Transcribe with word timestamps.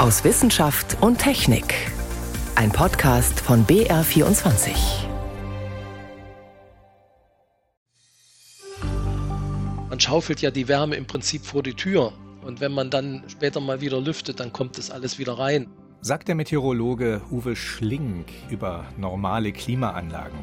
aus 0.00 0.24
Wissenschaft 0.24 0.96
und 1.02 1.18
Technik. 1.18 1.74
Ein 2.54 2.72
Podcast 2.72 3.38
von 3.38 3.66
BR24. 3.66 4.70
Man 9.90 10.00
schaufelt 10.00 10.40
ja 10.40 10.50
die 10.50 10.68
Wärme 10.68 10.96
im 10.96 11.06
Prinzip 11.06 11.44
vor 11.44 11.62
die 11.62 11.74
Tür. 11.74 12.14
Und 12.42 12.62
wenn 12.62 12.72
man 12.72 12.88
dann 12.88 13.24
später 13.28 13.60
mal 13.60 13.82
wieder 13.82 14.00
lüftet, 14.00 14.40
dann 14.40 14.54
kommt 14.54 14.78
das 14.78 14.90
alles 14.90 15.18
wieder 15.18 15.38
rein. 15.38 15.66
Sagt 16.00 16.28
der 16.28 16.34
Meteorologe 16.34 17.20
Uwe 17.30 17.54
Schlink 17.54 18.28
über 18.48 18.86
normale 18.96 19.52
Klimaanlagen. 19.52 20.38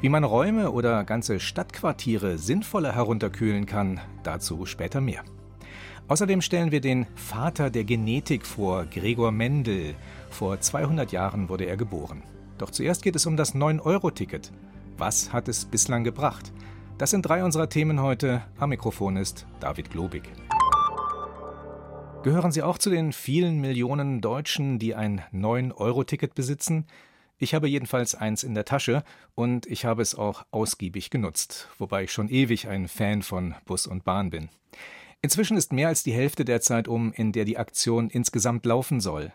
Wie 0.00 0.08
man 0.08 0.24
Räume 0.24 0.70
oder 0.70 1.04
ganze 1.04 1.40
Stadtquartiere 1.40 2.38
sinnvoller 2.38 2.94
herunterkühlen 2.94 3.66
kann, 3.66 4.00
dazu 4.22 4.64
später 4.64 5.02
mehr. 5.02 5.24
Außerdem 6.06 6.42
stellen 6.42 6.70
wir 6.70 6.82
den 6.82 7.06
Vater 7.14 7.70
der 7.70 7.84
Genetik 7.84 8.44
vor, 8.44 8.84
Gregor 8.84 9.32
Mendel. 9.32 9.94
Vor 10.28 10.60
200 10.60 11.12
Jahren 11.12 11.48
wurde 11.48 11.64
er 11.64 11.78
geboren. 11.78 12.22
Doch 12.58 12.70
zuerst 12.70 13.02
geht 13.02 13.16
es 13.16 13.24
um 13.24 13.38
das 13.38 13.54
9-Euro-Ticket. 13.54 14.52
Was 14.98 15.32
hat 15.32 15.48
es 15.48 15.64
bislang 15.64 16.04
gebracht? 16.04 16.52
Das 16.98 17.10
sind 17.10 17.22
drei 17.22 17.42
unserer 17.42 17.70
Themen 17.70 18.02
heute. 18.02 18.42
Am 18.58 18.68
Mikrofon 18.68 19.16
ist 19.16 19.46
David 19.60 19.90
Globig. 19.90 20.30
Gehören 22.22 22.52
Sie 22.52 22.62
auch 22.62 22.76
zu 22.76 22.90
den 22.90 23.14
vielen 23.14 23.62
Millionen 23.62 24.20
Deutschen, 24.20 24.78
die 24.78 24.94
ein 24.94 25.22
9-Euro-Ticket 25.32 26.34
besitzen? 26.34 26.86
Ich 27.38 27.54
habe 27.54 27.66
jedenfalls 27.66 28.14
eins 28.14 28.44
in 28.44 28.54
der 28.54 28.66
Tasche 28.66 29.04
und 29.34 29.64
ich 29.66 29.86
habe 29.86 30.02
es 30.02 30.14
auch 30.14 30.44
ausgiebig 30.50 31.08
genutzt, 31.08 31.68
wobei 31.78 32.04
ich 32.04 32.12
schon 32.12 32.28
ewig 32.28 32.68
ein 32.68 32.88
Fan 32.88 33.22
von 33.22 33.54
Bus 33.64 33.86
und 33.86 34.04
Bahn 34.04 34.28
bin. 34.28 34.50
Inzwischen 35.24 35.56
ist 35.56 35.72
mehr 35.72 35.88
als 35.88 36.02
die 36.02 36.12
Hälfte 36.12 36.44
der 36.44 36.60
Zeit 36.60 36.86
um, 36.86 37.10
in 37.14 37.32
der 37.32 37.46
die 37.46 37.56
Aktion 37.56 38.10
insgesamt 38.10 38.66
laufen 38.66 39.00
soll. 39.00 39.32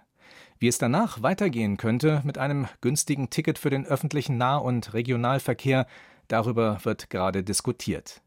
Wie 0.60 0.68
es 0.68 0.78
danach 0.78 1.24
weitergehen 1.24 1.78
könnte 1.78 2.22
mit 2.24 2.38
einem 2.38 2.68
günstigen 2.82 3.32
Ticket 3.32 3.58
für 3.58 3.72
den 3.72 3.88
öffentlichen 3.88 4.38
Nah- 4.38 4.58
und 4.58 4.94
Regionalverkehr, 4.94 5.88
darüber 6.28 6.78
wird 6.84 7.10
gerade 7.10 7.42
diskutiert. 7.42 8.22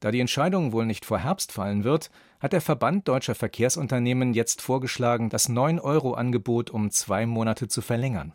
Da 0.00 0.10
die 0.10 0.18
Entscheidung 0.18 0.72
wohl 0.72 0.86
nicht 0.86 1.04
vor 1.04 1.20
Herbst 1.20 1.52
fallen 1.52 1.84
wird, 1.84 2.10
hat 2.40 2.52
der 2.52 2.60
Verband 2.60 3.06
deutscher 3.06 3.36
Verkehrsunternehmen 3.36 4.34
jetzt 4.34 4.60
vorgeschlagen, 4.60 5.30
das 5.30 5.48
9-Euro-Angebot 5.48 6.70
um 6.70 6.90
zwei 6.90 7.26
Monate 7.26 7.68
zu 7.68 7.80
verlängern. 7.80 8.32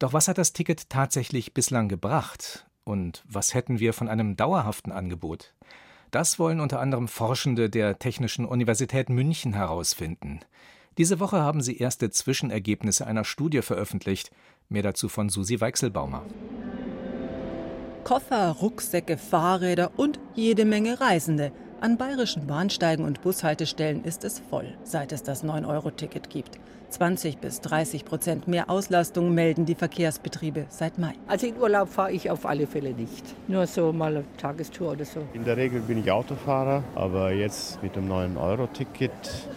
Doch 0.00 0.12
was 0.12 0.26
hat 0.26 0.38
das 0.38 0.52
Ticket 0.52 0.90
tatsächlich 0.90 1.54
bislang 1.54 1.88
gebracht? 1.88 2.66
Und 2.82 3.22
was 3.28 3.54
hätten 3.54 3.78
wir 3.78 3.92
von 3.92 4.08
einem 4.08 4.34
dauerhaften 4.34 4.90
Angebot? 4.90 5.54
Das 6.12 6.38
wollen 6.38 6.60
unter 6.60 6.78
anderem 6.78 7.08
Forschende 7.08 7.70
der 7.70 7.98
Technischen 7.98 8.44
Universität 8.44 9.08
München 9.08 9.54
herausfinden. 9.54 10.40
Diese 10.98 11.20
Woche 11.20 11.40
haben 11.40 11.62
sie 11.62 11.78
erste 11.78 12.10
Zwischenergebnisse 12.10 13.06
einer 13.06 13.24
Studie 13.24 13.62
veröffentlicht. 13.62 14.30
Mehr 14.68 14.82
dazu 14.82 15.08
von 15.08 15.30
Susi 15.30 15.58
Weichselbaumer. 15.58 16.22
Koffer, 18.04 18.50
Rucksäcke, 18.50 19.16
Fahrräder 19.16 19.92
und 19.96 20.20
jede 20.34 20.66
Menge 20.66 21.00
Reisende. 21.00 21.50
An 21.80 21.96
bayerischen 21.96 22.46
Bahnsteigen 22.46 23.06
und 23.06 23.22
Bushaltestellen 23.22 24.04
ist 24.04 24.22
es 24.24 24.38
voll, 24.38 24.76
seit 24.84 25.12
es 25.12 25.22
das 25.22 25.42
9-Euro-Ticket 25.42 26.28
gibt. 26.28 26.60
20 26.92 27.38
bis 27.38 27.60
30 27.62 28.04
Prozent 28.04 28.48
mehr 28.48 28.70
Auslastung 28.70 29.34
melden 29.34 29.66
die 29.66 29.74
Verkehrsbetriebe 29.74 30.66
seit 30.68 30.98
Mai. 30.98 31.14
Also 31.26 31.46
in 31.46 31.56
Urlaub 31.56 31.88
fahre 31.88 32.12
ich 32.12 32.30
auf 32.30 32.46
alle 32.46 32.66
Fälle 32.66 32.92
nicht. 32.92 33.24
Nur 33.48 33.66
so 33.66 33.92
mal 33.92 34.16
eine 34.16 34.24
Tagestour 34.36 34.92
oder 34.92 35.04
so. 35.04 35.20
In 35.32 35.44
der 35.44 35.56
Regel 35.56 35.80
bin 35.80 35.98
ich 35.98 36.10
Autofahrer, 36.10 36.84
aber 36.94 37.32
jetzt 37.32 37.82
mit 37.82 37.96
dem 37.96 38.06
neuen 38.06 38.36
Euro-Ticket 38.36 39.10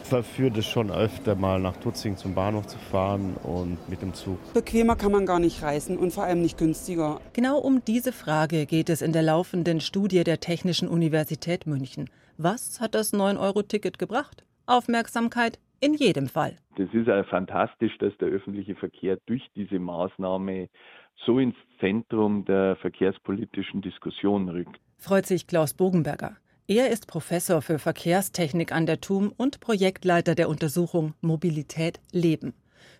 verführt 0.03 0.58
es 0.58 0.66
schon 0.66 0.91
öfter 0.91 1.36
mal 1.36 1.59
nach 1.59 1.78
Tutzing 1.78 2.17
zum 2.17 2.33
Bahnhof 2.33 2.67
zu 2.67 2.78
fahren 2.78 3.36
und 3.44 3.78
mit 3.89 4.02
dem 4.02 4.13
Zug. 4.13 4.38
Bequemer 4.53 4.95
kann 4.95 5.11
man 5.11 5.25
gar 5.25 5.39
nicht 5.39 5.61
reisen 5.61 5.97
und 5.97 6.11
vor 6.11 6.23
allem 6.23 6.41
nicht 6.41 6.58
günstiger. 6.58 7.19
Genau 7.33 7.59
um 7.59 7.83
diese 7.83 8.11
Frage 8.11 8.66
geht 8.66 8.90
es 8.90 9.01
in 9.01 9.12
der 9.12 9.24
laufenden 9.24 9.81
Studie 9.81 10.24
der 10.24 10.40
Technischen 10.40 10.88
Universität 10.88 11.68
München. 11.68 12.09
Was 12.38 12.79
hat 12.79 12.95
das 12.95 13.13
9-Euro-Ticket 13.13 14.00
gebracht? 14.00 14.44
Aufmerksamkeit 14.68 15.59
in 15.85 15.94
jedem 15.94 16.28
Fall. 16.28 16.56
Das 16.78 16.88
ist 16.94 17.07
ja 17.07 17.23
fantastisch, 17.23 17.97
dass 18.00 18.18
der 18.18 18.29
öffentliche 18.29 18.75
Verkehr 18.75 19.18
durch 19.25 19.44
diese 19.56 19.79
Maßnahme 19.79 20.69
so 21.25 21.40
ins 21.40 21.56
Zentrum 21.79 22.46
der 22.46 22.75
verkehrspolitischen 22.78 23.81
Diskussion 23.81 24.50
rückt. 24.50 24.79
Freut 24.97 25.25
sich 25.25 25.47
Klaus 25.47 25.74
Bogenberger. 25.74 26.38
Er 26.68 26.90
ist 26.90 27.07
Professor 27.07 27.62
für 27.62 27.78
Verkehrstechnik 27.78 28.72
an 28.72 28.88
der 28.88 29.00
TUM 29.00 29.31
und 29.38 29.59
Projektleiter 29.59 30.34
der 30.34 30.50
Untersuchung 30.50 31.13
Mobilität 31.22 32.00
Leben. 32.12 32.53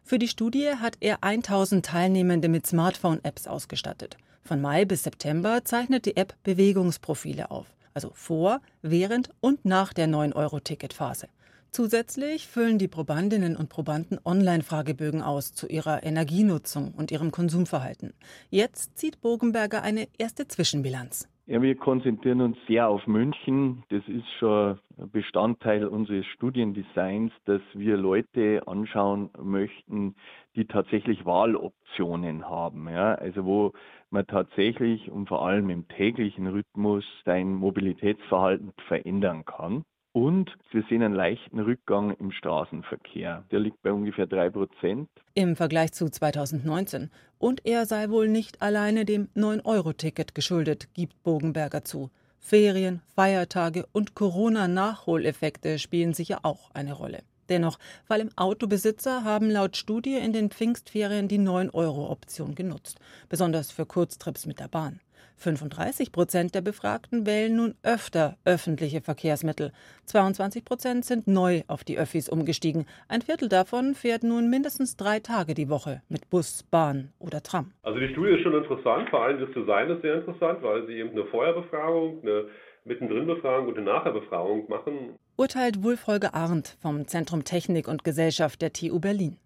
Für 0.04 0.20
die 0.20 0.28
Studie 0.28 0.70
hat 0.80 0.98
er 1.00 1.24
1000 1.24 1.84
Teilnehmende 1.84 2.48
mit 2.48 2.68
Smartphone-Apps 2.68 3.48
ausgestattet. 3.48 4.18
Von 4.44 4.62
Mai 4.62 4.86
bis 4.86 5.04
September 5.04 5.66
zeichnet 5.66 6.06
die 6.06 6.16
App 6.16 6.36
Bewegungsprofile 6.44 7.50
auf, 7.50 7.66
also 7.96 8.12
vor, 8.14 8.62
während 8.84 9.32
und 9.42 9.66
nach 9.66 9.94
der 9.94 10.08
9-Euro-Ticket-Phase. 10.08 11.28
Zusätzlich 11.72 12.48
füllen 12.48 12.78
die 12.78 12.88
Probandinnen 12.88 13.56
und 13.58 13.70
Probanden 13.70 14.20
Online-Fragebögen 14.24 15.22
aus 15.22 15.54
zu 15.54 15.68
ihrer 15.68 16.04
Energienutzung 16.04 16.94
und 16.96 17.12
ihrem 17.12 17.32
Konsumverhalten. 17.32 18.14
Jetzt 18.50 18.98
zieht 18.98 19.22
Bogenberger 19.22 19.82
eine 19.82 20.08
erste 20.18 20.48
Zwischenbilanz. 20.48 21.28
Ja, 21.48 21.62
wir 21.62 21.76
konzentrieren 21.76 22.42
uns 22.42 22.58
sehr 22.68 22.88
auf 22.88 23.06
München. 23.06 23.84
Das 23.90 24.02
ist 24.08 24.26
schon 24.40 24.80
Bestandteil 25.12 25.86
unseres 25.86 26.26
Studiendesigns, 26.26 27.32
dass 27.46 27.62
wir 27.76 27.98
Leute 27.98 28.64
anschauen 28.66 29.30
möchten, 29.40 30.16
die 30.56 30.66
tatsächlich 30.66 31.24
Wahloptionen 31.24 32.50
haben. 32.50 32.90
Ja? 32.90 33.14
Also 33.14 33.46
wo 33.46 33.74
man 34.10 34.26
tatsächlich 34.26 35.12
und 35.12 35.28
vor 35.28 35.46
allem 35.46 35.70
im 35.70 35.88
täglichen 35.88 36.48
Rhythmus 36.48 37.04
sein 37.26 37.54
Mobilitätsverhalten 37.54 38.74
verändern 38.88 39.46
kann. 39.46 39.84
Und 40.16 40.50
wir 40.72 40.82
sehen 40.88 41.04
einen 41.04 41.14
leichten 41.14 41.60
Rückgang 41.60 42.16
im 42.22 42.32
Straßenverkehr. 42.32 43.44
Der 43.52 43.60
liegt 43.60 43.82
bei 43.82 43.92
ungefähr 43.92 44.26
drei 44.26 44.50
Prozent. 44.50 45.10
Im 45.34 45.58
Vergleich 45.58 45.92
zu 45.92 46.10
2019. 46.10 47.12
Und 47.38 47.66
er 47.66 47.86
sei 47.86 48.10
wohl 48.10 48.30
nicht 48.30 48.62
alleine 48.62 49.04
dem 49.04 49.28
9-Euro-Ticket 49.36 50.34
geschuldet, 50.34 50.88
gibt 50.94 51.22
Bogenberger 51.24 51.84
zu. 51.84 52.12
Ferien, 52.40 53.02
Feiertage 53.14 53.88
und 53.92 54.16
Corona-Nachholeffekte 54.16 55.80
spielen 55.80 56.14
sicher 56.14 56.40
auch 56.44 56.72
eine 56.74 56.94
Rolle. 56.94 57.24
Dennoch, 57.50 57.78
weil 58.08 58.22
im 58.22 58.30
Autobesitzer 58.38 59.26
haben 59.26 59.50
laut 59.50 59.76
Studie 59.76 60.16
in 60.16 60.32
den 60.32 60.50
Pfingstferien 60.50 61.28
die 61.28 61.40
9-Euro-Option 61.40 62.56
genutzt, 62.56 63.02
besonders 63.28 63.70
für 63.70 63.86
Kurztrips 63.86 64.46
mit 64.46 64.62
der 64.62 64.70
Bahn. 64.70 65.02
35 65.38 66.12
Prozent 66.12 66.56
der 66.56 66.62
Befragten 66.62 67.26
wählen 67.26 67.56
nun 67.56 67.76
öfter 67.84 68.38
öffentliche 68.46 69.02
Verkehrsmittel. 69.02 69.72
22 70.06 70.66
Prozent 70.66 71.06
sind 71.06 71.28
neu 71.28 71.62
auf 71.68 71.84
die 71.84 71.98
Öffis 71.98 72.30
umgestiegen. 72.30 72.86
Ein 73.08 73.22
Viertel 73.22 73.50
davon 73.50 73.96
fährt 73.96 74.24
nun 74.24 74.50
mindestens 74.50 74.98
drei 74.98 75.20
Tage 75.20 75.54
die 75.54 75.70
Woche 75.70 76.02
mit 76.10 76.30
Bus, 76.30 76.64
Bahn 76.64 77.10
oder 77.20 77.44
Tram. 77.44 77.72
Also 77.84 78.00
die 78.00 78.10
Studie 78.10 78.36
ist 78.36 78.44
schon 78.44 78.56
interessant, 78.56 79.10
vor 79.10 79.24
allem 79.24 79.40
das 79.40 79.50
Design 79.54 79.90
ist 79.90 80.02
sehr 80.02 80.16
interessant, 80.16 80.62
weil 80.64 80.86
sie 80.88 80.94
eben 80.94 81.12
eine 81.12 81.26
Vorherbefragung, 81.26 82.22
eine 82.22 82.46
Mittendrin-Befragung 82.86 83.68
und 83.68 83.78
eine 83.78 83.86
Nachherbefragung 83.86 84.70
machen. 84.70 85.16
Urteilt 85.38 85.84
Wulf-Holger 85.84 86.34
Arndt 86.34 86.78
vom 86.82 87.08
Zentrum 87.08 87.44
Technik 87.44 87.88
und 87.88 88.04
Gesellschaft 88.04 88.62
der 88.62 88.72
TU 88.72 89.00
Berlin. 89.00 89.38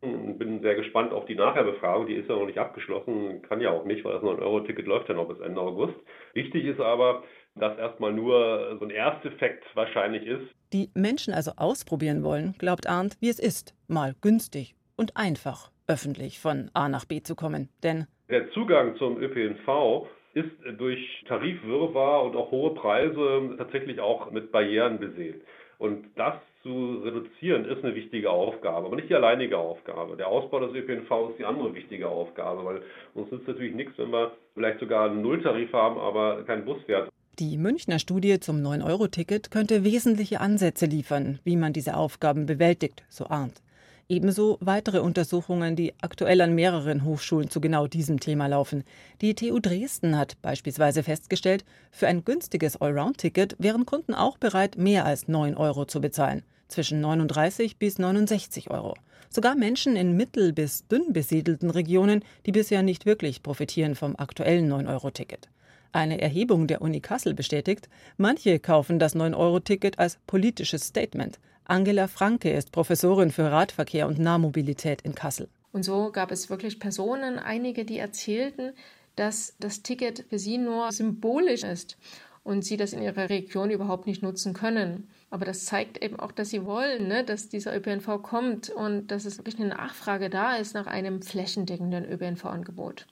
Bin 0.59 0.68
sehr 0.68 0.75
gespannt 0.75 1.14
auf 1.14 1.25
die 1.25 1.36
Nachherbefragung. 1.36 2.08
Die 2.08 2.16
ist 2.16 2.28
ja 2.28 2.36
noch 2.36 2.46
nicht 2.46 2.58
abgeschlossen, 2.58 3.42
kann 3.44 3.62
ja 3.62 3.72
auch 3.72 3.86
nicht, 3.86 4.03
weil 4.03 4.14
das 4.14 4.24
9-Euro-Ticket 4.24 4.86
läuft 4.86 5.08
ja 5.08 5.16
noch 5.16 5.30
bis 5.30 5.40
Ende 5.40 5.62
August. 5.62 5.96
Wichtig 6.34 6.66
ist 6.66 6.81
aber, 6.81 7.24
dass 7.56 7.78
erstmal 7.78 8.12
nur 8.12 8.75
so 8.78 8.86
ein 8.86 8.92
Ersteffekt 8.92 9.64
wahrscheinlich 9.74 10.25
ist. 10.25 10.44
Die 10.74 10.90
Menschen 10.94 11.34
also 11.34 11.52
ausprobieren 11.56 12.24
wollen, 12.25 12.56
glaubt 12.58 12.88
Arndt, 12.88 13.16
wie 13.22 13.30
es 13.30 13.40
ist, 13.40 13.74
mal 13.88 14.16
günstig 14.22 14.76
und 14.97 15.16
einfach 15.16 15.72
öffentlich 15.88 16.40
von 16.40 16.70
A 16.73 16.90
nach 16.90 17.05
B 17.05 17.22
zu 17.22 17.35
kommen. 17.35 17.70
Denn 17.82 18.05
der 18.29 18.52
Zugang 18.52 18.97
zum 18.97 19.17
ÖPNV 19.17 20.08
ist 20.34 20.52
durch 20.78 21.23
Tarifwirrwarr 21.28 22.23
und 22.23 22.35
auch 22.35 22.52
hohe 22.52 22.73
Preise 22.73 23.55
tatsächlich 23.58 24.02
auch 24.02 24.29
mit 24.32 24.52
Barrieren 24.52 25.00
besät. 25.00 25.41
Und 25.78 26.08
das 26.17 26.35
zu 26.64 27.02
reduzieren 27.03 27.66
ist 27.66 27.84
eine 27.84 27.96
wichtige 27.96 28.29
Aufgabe, 28.29 28.85
aber 28.85 28.96
nicht 28.96 29.09
die 29.09 29.16
alleinige 29.16 29.58
Aufgabe. 29.58 30.17
Der 30.17 30.28
Ausbau 30.28 30.59
des 30.59 30.73
ÖPNV 30.73 31.29
ist 31.32 31.40
die 31.40 31.46
andere 31.46 31.73
wichtige 31.73 32.08
Aufgabe, 32.08 32.66
weil 32.66 32.82
uns 33.14 33.32
nützt 33.32 33.47
natürlich 33.47 33.76
nichts, 33.76 33.97
wenn 33.97 34.11
wir 34.11 34.32
vielleicht 34.53 34.79
sogar 34.79 35.09
einen 35.09 35.22
Nulltarif 35.22 35.72
haben, 35.73 35.97
aber 35.97 36.44
keinen 36.44 36.66
Bus 36.66 36.78
fährt. 36.85 37.09
Die 37.40 37.58
Münchner 37.58 38.00
Studie 38.00 38.41
zum 38.41 38.58
9-Euro-Ticket 38.58 39.52
könnte 39.52 39.85
wesentliche 39.85 40.41
Ansätze 40.41 40.85
liefern, 40.85 41.40
wie 41.46 41.56
man 41.56 41.72
diese 41.72 41.96
Aufgaben 41.96 42.46
bewältigt, 42.46 43.03
so 43.08 43.26
ahnt. 43.26 43.62
Ebenso 44.11 44.58
weitere 44.59 45.02
Untersuchungen, 45.02 45.76
die 45.76 45.94
aktuell 46.02 46.41
an 46.41 46.56
mehreren 46.56 47.06
Hochschulen 47.06 47.52
zu 47.52 47.61
genau 47.61 47.85
diesem 47.85 48.20
Thema 48.20 48.47
laufen. 48.47 48.84
Die 49.22 49.35
TU 49.35 49.59
Dresden 49.59 50.17
hat 50.17 50.41
beispielsweise 50.41 51.03
festgestellt, 51.03 51.64
für 51.91 52.08
ein 52.08 52.26
günstiges 52.26 52.76
Allround-Ticket 52.82 53.56
wären 53.59 53.85
Kunden 53.85 54.16
auch 54.16 54.40
bereit, 54.40 54.79
mehr 54.79 55.06
als 55.06 55.28
9 55.28 55.56
Euro 55.56 55.85
zu 55.85 56.02
bezahlen. 56.02 56.44
zwischen 56.70 57.02
39 57.02 57.78
bis 57.78 57.97
69 57.97 58.70
Euro. 58.70 58.94
Sogar 59.32 59.56
Menschen 59.56 59.96
in 59.96 60.16
mittel- 60.16 60.53
bis 60.53 60.88
dünn 60.88 61.14
besiedelten 61.14 61.72
Regionen, 61.72 62.23
die 62.46 62.52
bisher 62.52 62.84
nicht 62.84 63.08
wirklich 63.08 63.41
profitieren 63.41 63.96
vom 63.96 64.16
aktuellen 64.16 64.72
9-Euro-Ticket. 64.72 65.50
Eine 65.91 66.22
Erhebung 66.22 66.67
der 66.67 66.84
Uni 66.84 67.00
Kassel 67.00 67.34
bestätigt, 67.34 67.90
manche 68.17 68.59
kaufen 68.59 69.00
das 69.00 69.16
9-Euro-Ticket 69.16 69.97
als 69.97 70.20
politisches 70.28 70.84
Statement. 70.85 71.40
Angela 71.69 72.07
Franke 72.07 72.51
ist 72.51 72.71
Professorin 72.71 73.29
für 73.29 73.51
Radverkehr 73.51 74.07
und 74.07 74.17
Nahmobilität 74.17 75.03
in 75.03 75.13
Kassel. 75.13 75.49
Und 75.71 75.83
so 75.83 76.11
gab 76.11 76.31
es 76.31 76.49
wirklich 76.49 76.79
Personen, 76.79 77.37
einige, 77.37 77.85
die 77.85 77.99
erzählten, 77.99 78.73
dass 79.16 79.53
das 79.59 79.83
Ticket 79.83 80.25
für 80.29 80.39
sie 80.39 80.57
nur 80.57 80.91
symbolisch 80.91 81.61
ist 81.63 81.99
und 82.43 82.66
sie 82.66 82.75
das 82.75 82.91
in 82.91 83.03
ihrer 83.03 83.29
Region 83.29 83.69
überhaupt 83.69 84.07
nicht 84.07 84.23
nutzen 84.23 84.53
können. 84.53 85.09
Aber 85.29 85.45
das 85.45 85.66
zeigt 85.66 86.03
eben 86.03 86.19
auch, 86.19 86.31
dass 86.31 86.49
sie 86.49 86.66
wollen, 86.66 87.07
ne, 87.07 87.23
dass 87.23 87.49
dieser 87.49 87.75
ÖPNV 87.77 88.23
kommt 88.23 88.71
und 88.71 89.11
dass 89.11 89.25
es 89.25 89.37
wirklich 89.37 89.59
eine 89.59 89.69
Nachfrage 89.69 90.31
da 90.31 90.55
ist 90.55 90.73
nach 90.73 90.87
einem 90.87 91.21
flächendeckenden 91.21 92.03
ÖPNV-Angebot. 92.03 93.05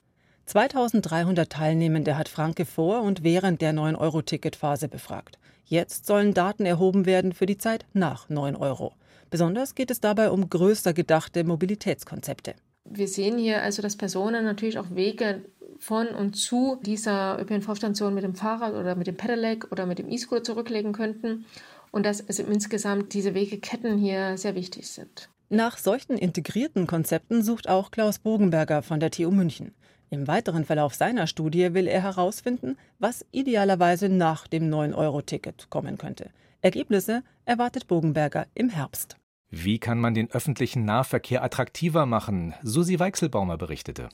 2300 0.46 1.48
Teilnehmende 1.48 2.18
hat 2.18 2.28
Franke 2.28 2.64
vor 2.64 3.02
und 3.02 3.22
während 3.22 3.60
der 3.62 3.72
9-Euro-Ticket-Phase 3.72 4.88
befragt. 4.88 5.38
Jetzt 5.70 6.06
sollen 6.06 6.32
Daten 6.32 6.64
erhoben 6.64 7.04
werden 7.04 7.34
für 7.34 7.44
die 7.44 7.58
Zeit 7.58 7.84
nach 7.92 8.30
9 8.30 8.56
Euro. 8.56 8.94
Besonders 9.28 9.74
geht 9.74 9.90
es 9.90 10.00
dabei 10.00 10.30
um 10.30 10.48
größer 10.48 10.94
gedachte 10.94 11.44
Mobilitätskonzepte. 11.44 12.54
Wir 12.86 13.06
sehen 13.06 13.36
hier 13.36 13.62
also, 13.62 13.82
dass 13.82 13.96
Personen 13.96 14.46
natürlich 14.46 14.78
auch 14.78 14.86
Wege 14.94 15.42
von 15.78 16.08
und 16.08 16.36
zu 16.36 16.78
dieser 16.86 17.38
ÖPNV-Station 17.38 18.14
mit 18.14 18.24
dem 18.24 18.34
Fahrrad 18.34 18.72
oder 18.72 18.94
mit 18.94 19.06
dem 19.06 19.18
Pedelec 19.18 19.70
oder 19.70 19.84
mit 19.84 19.98
dem 19.98 20.08
E-Scooter 20.08 20.42
zurücklegen 20.42 20.94
könnten 20.94 21.44
und 21.90 22.06
dass 22.06 22.26
also 22.26 22.44
insgesamt 22.44 23.12
diese 23.12 23.34
Wegeketten 23.34 23.98
hier 23.98 24.38
sehr 24.38 24.54
wichtig 24.54 24.88
sind. 24.88 25.28
Nach 25.50 25.76
solchen 25.76 26.16
integrierten 26.16 26.86
Konzepten 26.86 27.42
sucht 27.42 27.68
auch 27.68 27.90
Klaus 27.90 28.18
Bogenberger 28.18 28.82
von 28.82 29.00
der 29.00 29.10
TU 29.10 29.30
München. 29.30 29.74
Im 30.10 30.26
weiteren 30.26 30.64
Verlauf 30.64 30.94
seiner 30.94 31.26
Studie 31.26 31.74
will 31.74 31.86
er 31.86 32.02
herausfinden, 32.02 32.78
was 32.98 33.26
idealerweise 33.30 34.08
nach 34.08 34.46
dem 34.46 34.70
9-Euro-Ticket 34.70 35.68
kommen 35.68 35.98
könnte. 35.98 36.30
Ergebnisse 36.62 37.22
erwartet 37.44 37.86
Bogenberger 37.88 38.46
im 38.54 38.70
Herbst. 38.70 39.16
Wie 39.50 39.78
kann 39.78 39.98
man 39.98 40.14
den 40.14 40.30
öffentlichen 40.30 40.84
Nahverkehr 40.84 41.42
attraktiver 41.42 42.06
machen? 42.06 42.54
Susi 42.62 42.98
Weichselbaumer 42.98 43.58
berichtete. 43.58 44.08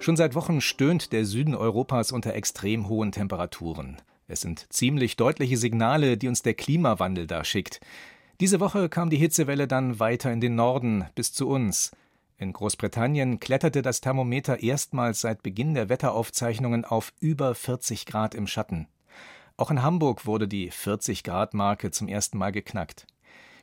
Schon 0.00 0.16
seit 0.16 0.34
Wochen 0.34 0.60
stöhnt 0.60 1.12
der 1.12 1.24
Süden 1.24 1.54
Europas 1.54 2.12
unter 2.12 2.34
extrem 2.34 2.88
hohen 2.88 3.12
Temperaturen. 3.12 3.98
Es 4.26 4.40
sind 4.40 4.66
ziemlich 4.72 5.16
deutliche 5.16 5.56
Signale, 5.56 6.16
die 6.16 6.28
uns 6.28 6.42
der 6.42 6.54
Klimawandel 6.54 7.26
da 7.26 7.44
schickt. 7.44 7.80
Diese 8.40 8.60
Woche 8.60 8.88
kam 8.88 9.10
die 9.10 9.16
Hitzewelle 9.16 9.66
dann 9.66 10.00
weiter 10.00 10.32
in 10.32 10.40
den 10.40 10.54
Norden 10.54 11.04
bis 11.14 11.32
zu 11.32 11.48
uns. 11.48 11.92
In 12.40 12.52
Großbritannien 12.52 13.40
kletterte 13.40 13.82
das 13.82 14.00
Thermometer 14.00 14.62
erstmals 14.62 15.20
seit 15.20 15.42
Beginn 15.42 15.74
der 15.74 15.88
Wetteraufzeichnungen 15.88 16.84
auf 16.84 17.12
über 17.18 17.52
40 17.52 18.06
Grad 18.06 18.32
im 18.36 18.46
Schatten. 18.46 18.86
Auch 19.56 19.72
in 19.72 19.82
Hamburg 19.82 20.24
wurde 20.24 20.46
die 20.46 20.70
40-Grad-Marke 20.70 21.90
zum 21.90 22.06
ersten 22.06 22.38
Mal 22.38 22.52
geknackt. 22.52 23.08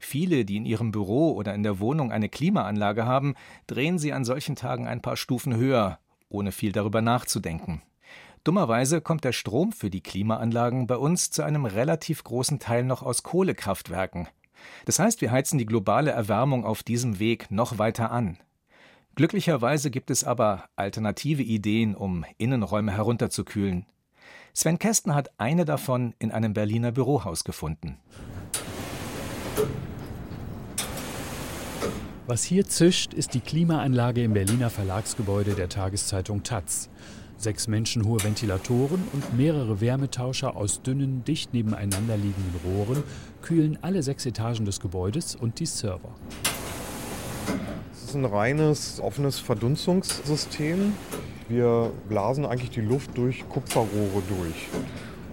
Viele, 0.01 0.43
die 0.43 0.57
in 0.57 0.65
ihrem 0.65 0.91
Büro 0.91 1.31
oder 1.31 1.53
in 1.53 1.63
der 1.63 1.79
Wohnung 1.79 2.11
eine 2.11 2.27
Klimaanlage 2.27 3.05
haben, 3.05 3.35
drehen 3.65 3.97
sie 3.97 4.11
an 4.11 4.25
solchen 4.25 4.57
Tagen 4.57 4.87
ein 4.87 5.01
paar 5.01 5.15
Stufen 5.15 5.55
höher, 5.55 5.97
ohne 6.27 6.51
viel 6.51 6.73
darüber 6.73 7.01
nachzudenken. 7.01 7.81
Dummerweise 8.43 8.99
kommt 8.99 9.23
der 9.23 9.31
Strom 9.31 9.71
für 9.71 9.89
die 9.89 10.03
Klimaanlagen 10.03 10.85
bei 10.85 10.97
uns 10.97 11.31
zu 11.31 11.43
einem 11.43 11.63
relativ 11.63 12.25
großen 12.25 12.59
Teil 12.59 12.83
noch 12.83 13.03
aus 13.03 13.23
Kohlekraftwerken. 13.23 14.27
Das 14.83 14.99
heißt, 14.99 15.21
wir 15.21 15.31
heizen 15.31 15.59
die 15.59 15.65
globale 15.65 16.11
Erwärmung 16.11 16.65
auf 16.65 16.83
diesem 16.83 17.19
Weg 17.19 17.49
noch 17.49 17.77
weiter 17.77 18.11
an. 18.11 18.37
Glücklicherweise 19.15 19.91
gibt 19.91 20.11
es 20.11 20.25
aber 20.25 20.65
alternative 20.75 21.41
Ideen, 21.41 21.95
um 21.95 22.25
Innenräume 22.37 22.91
herunterzukühlen. 22.91 23.85
Sven 24.53 24.77
Kästen 24.77 25.15
hat 25.15 25.29
eine 25.37 25.63
davon 25.63 26.13
in 26.19 26.31
einem 26.31 26.53
Berliner 26.53 26.91
Bürohaus 26.91 27.45
gefunden. 27.45 27.97
Was 32.27 32.43
hier 32.43 32.65
zischt, 32.67 33.13
ist 33.13 33.33
die 33.33 33.39
Klimaanlage 33.39 34.21
im 34.21 34.33
Berliner 34.33 34.69
Verlagsgebäude 34.69 35.55
der 35.55 35.69
Tageszeitung 35.69 36.43
Taz. 36.43 36.89
Sechs 37.37 37.67
menschenhohe 37.67 38.21
Ventilatoren 38.21 39.01
und 39.13 39.37
mehrere 39.37 39.79
Wärmetauscher 39.79 40.57
aus 40.57 40.81
dünnen, 40.81 41.23
dicht 41.23 41.53
nebeneinander 41.53 42.17
liegenden 42.17 42.59
Rohren 42.65 43.03
kühlen 43.41 43.77
alle 43.81 44.03
sechs 44.03 44.25
Etagen 44.25 44.65
des 44.65 44.79
Gebäudes 44.79 45.35
und 45.35 45.59
die 45.59 45.65
Server 45.65 46.15
ein 48.15 48.25
reines 48.25 48.99
offenes 48.99 49.39
Verdunstungssystem. 49.39 50.93
Wir 51.47 51.91
blasen 52.09 52.45
eigentlich 52.45 52.71
die 52.71 52.81
Luft 52.81 53.17
durch 53.17 53.47
Kupferrohre 53.49 54.23
durch. 54.27 54.67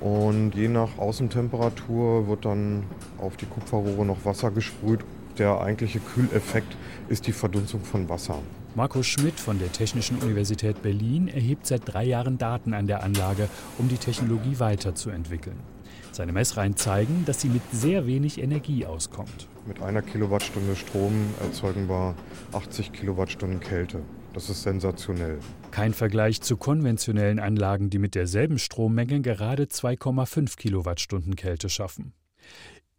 Und 0.00 0.54
je 0.54 0.68
nach 0.68 0.98
Außentemperatur 0.98 2.28
wird 2.28 2.44
dann 2.44 2.84
auf 3.18 3.36
die 3.36 3.46
Kupferrohre 3.46 4.04
noch 4.04 4.24
Wasser 4.24 4.50
gesprüht. 4.50 5.00
Der 5.38 5.60
eigentliche 5.60 6.00
Kühleffekt 6.00 6.76
ist 7.08 7.26
die 7.26 7.32
Verdunstung 7.32 7.82
von 7.82 8.08
Wasser. 8.08 8.38
Markus 8.74 9.06
Schmidt 9.06 9.38
von 9.38 9.58
der 9.58 9.70
Technischen 9.70 10.18
Universität 10.18 10.82
Berlin 10.82 11.28
erhebt 11.28 11.66
seit 11.66 11.82
drei 11.84 12.04
Jahren 12.04 12.36
Daten 12.36 12.74
an 12.74 12.86
der 12.86 13.02
Anlage, 13.02 13.48
um 13.78 13.88
die 13.88 13.96
Technologie 13.96 14.58
weiterzuentwickeln. 14.58 15.56
Seine 16.12 16.32
Messreihen 16.32 16.76
zeigen, 16.76 17.24
dass 17.24 17.40
sie 17.40 17.48
mit 17.48 17.62
sehr 17.72 18.06
wenig 18.06 18.40
Energie 18.40 18.84
auskommt. 18.84 19.48
Mit 19.66 19.80
einer 19.80 20.02
Kilowattstunde 20.02 20.76
Strom 20.76 21.12
erzeugen 21.40 21.88
wir 21.88 22.14
80 22.52 22.92
Kilowattstunden 22.92 23.60
Kälte. 23.60 24.02
Das 24.34 24.50
ist 24.50 24.62
sensationell. 24.62 25.38
Kein 25.70 25.94
Vergleich 25.94 26.42
zu 26.42 26.58
konventionellen 26.58 27.38
Anlagen, 27.38 27.88
die 27.88 27.98
mit 27.98 28.14
derselben 28.14 28.58
Strommenge 28.58 29.22
gerade 29.22 29.64
2,5 29.64 30.56
Kilowattstunden 30.56 31.34
Kälte 31.34 31.70
schaffen. 31.70 32.12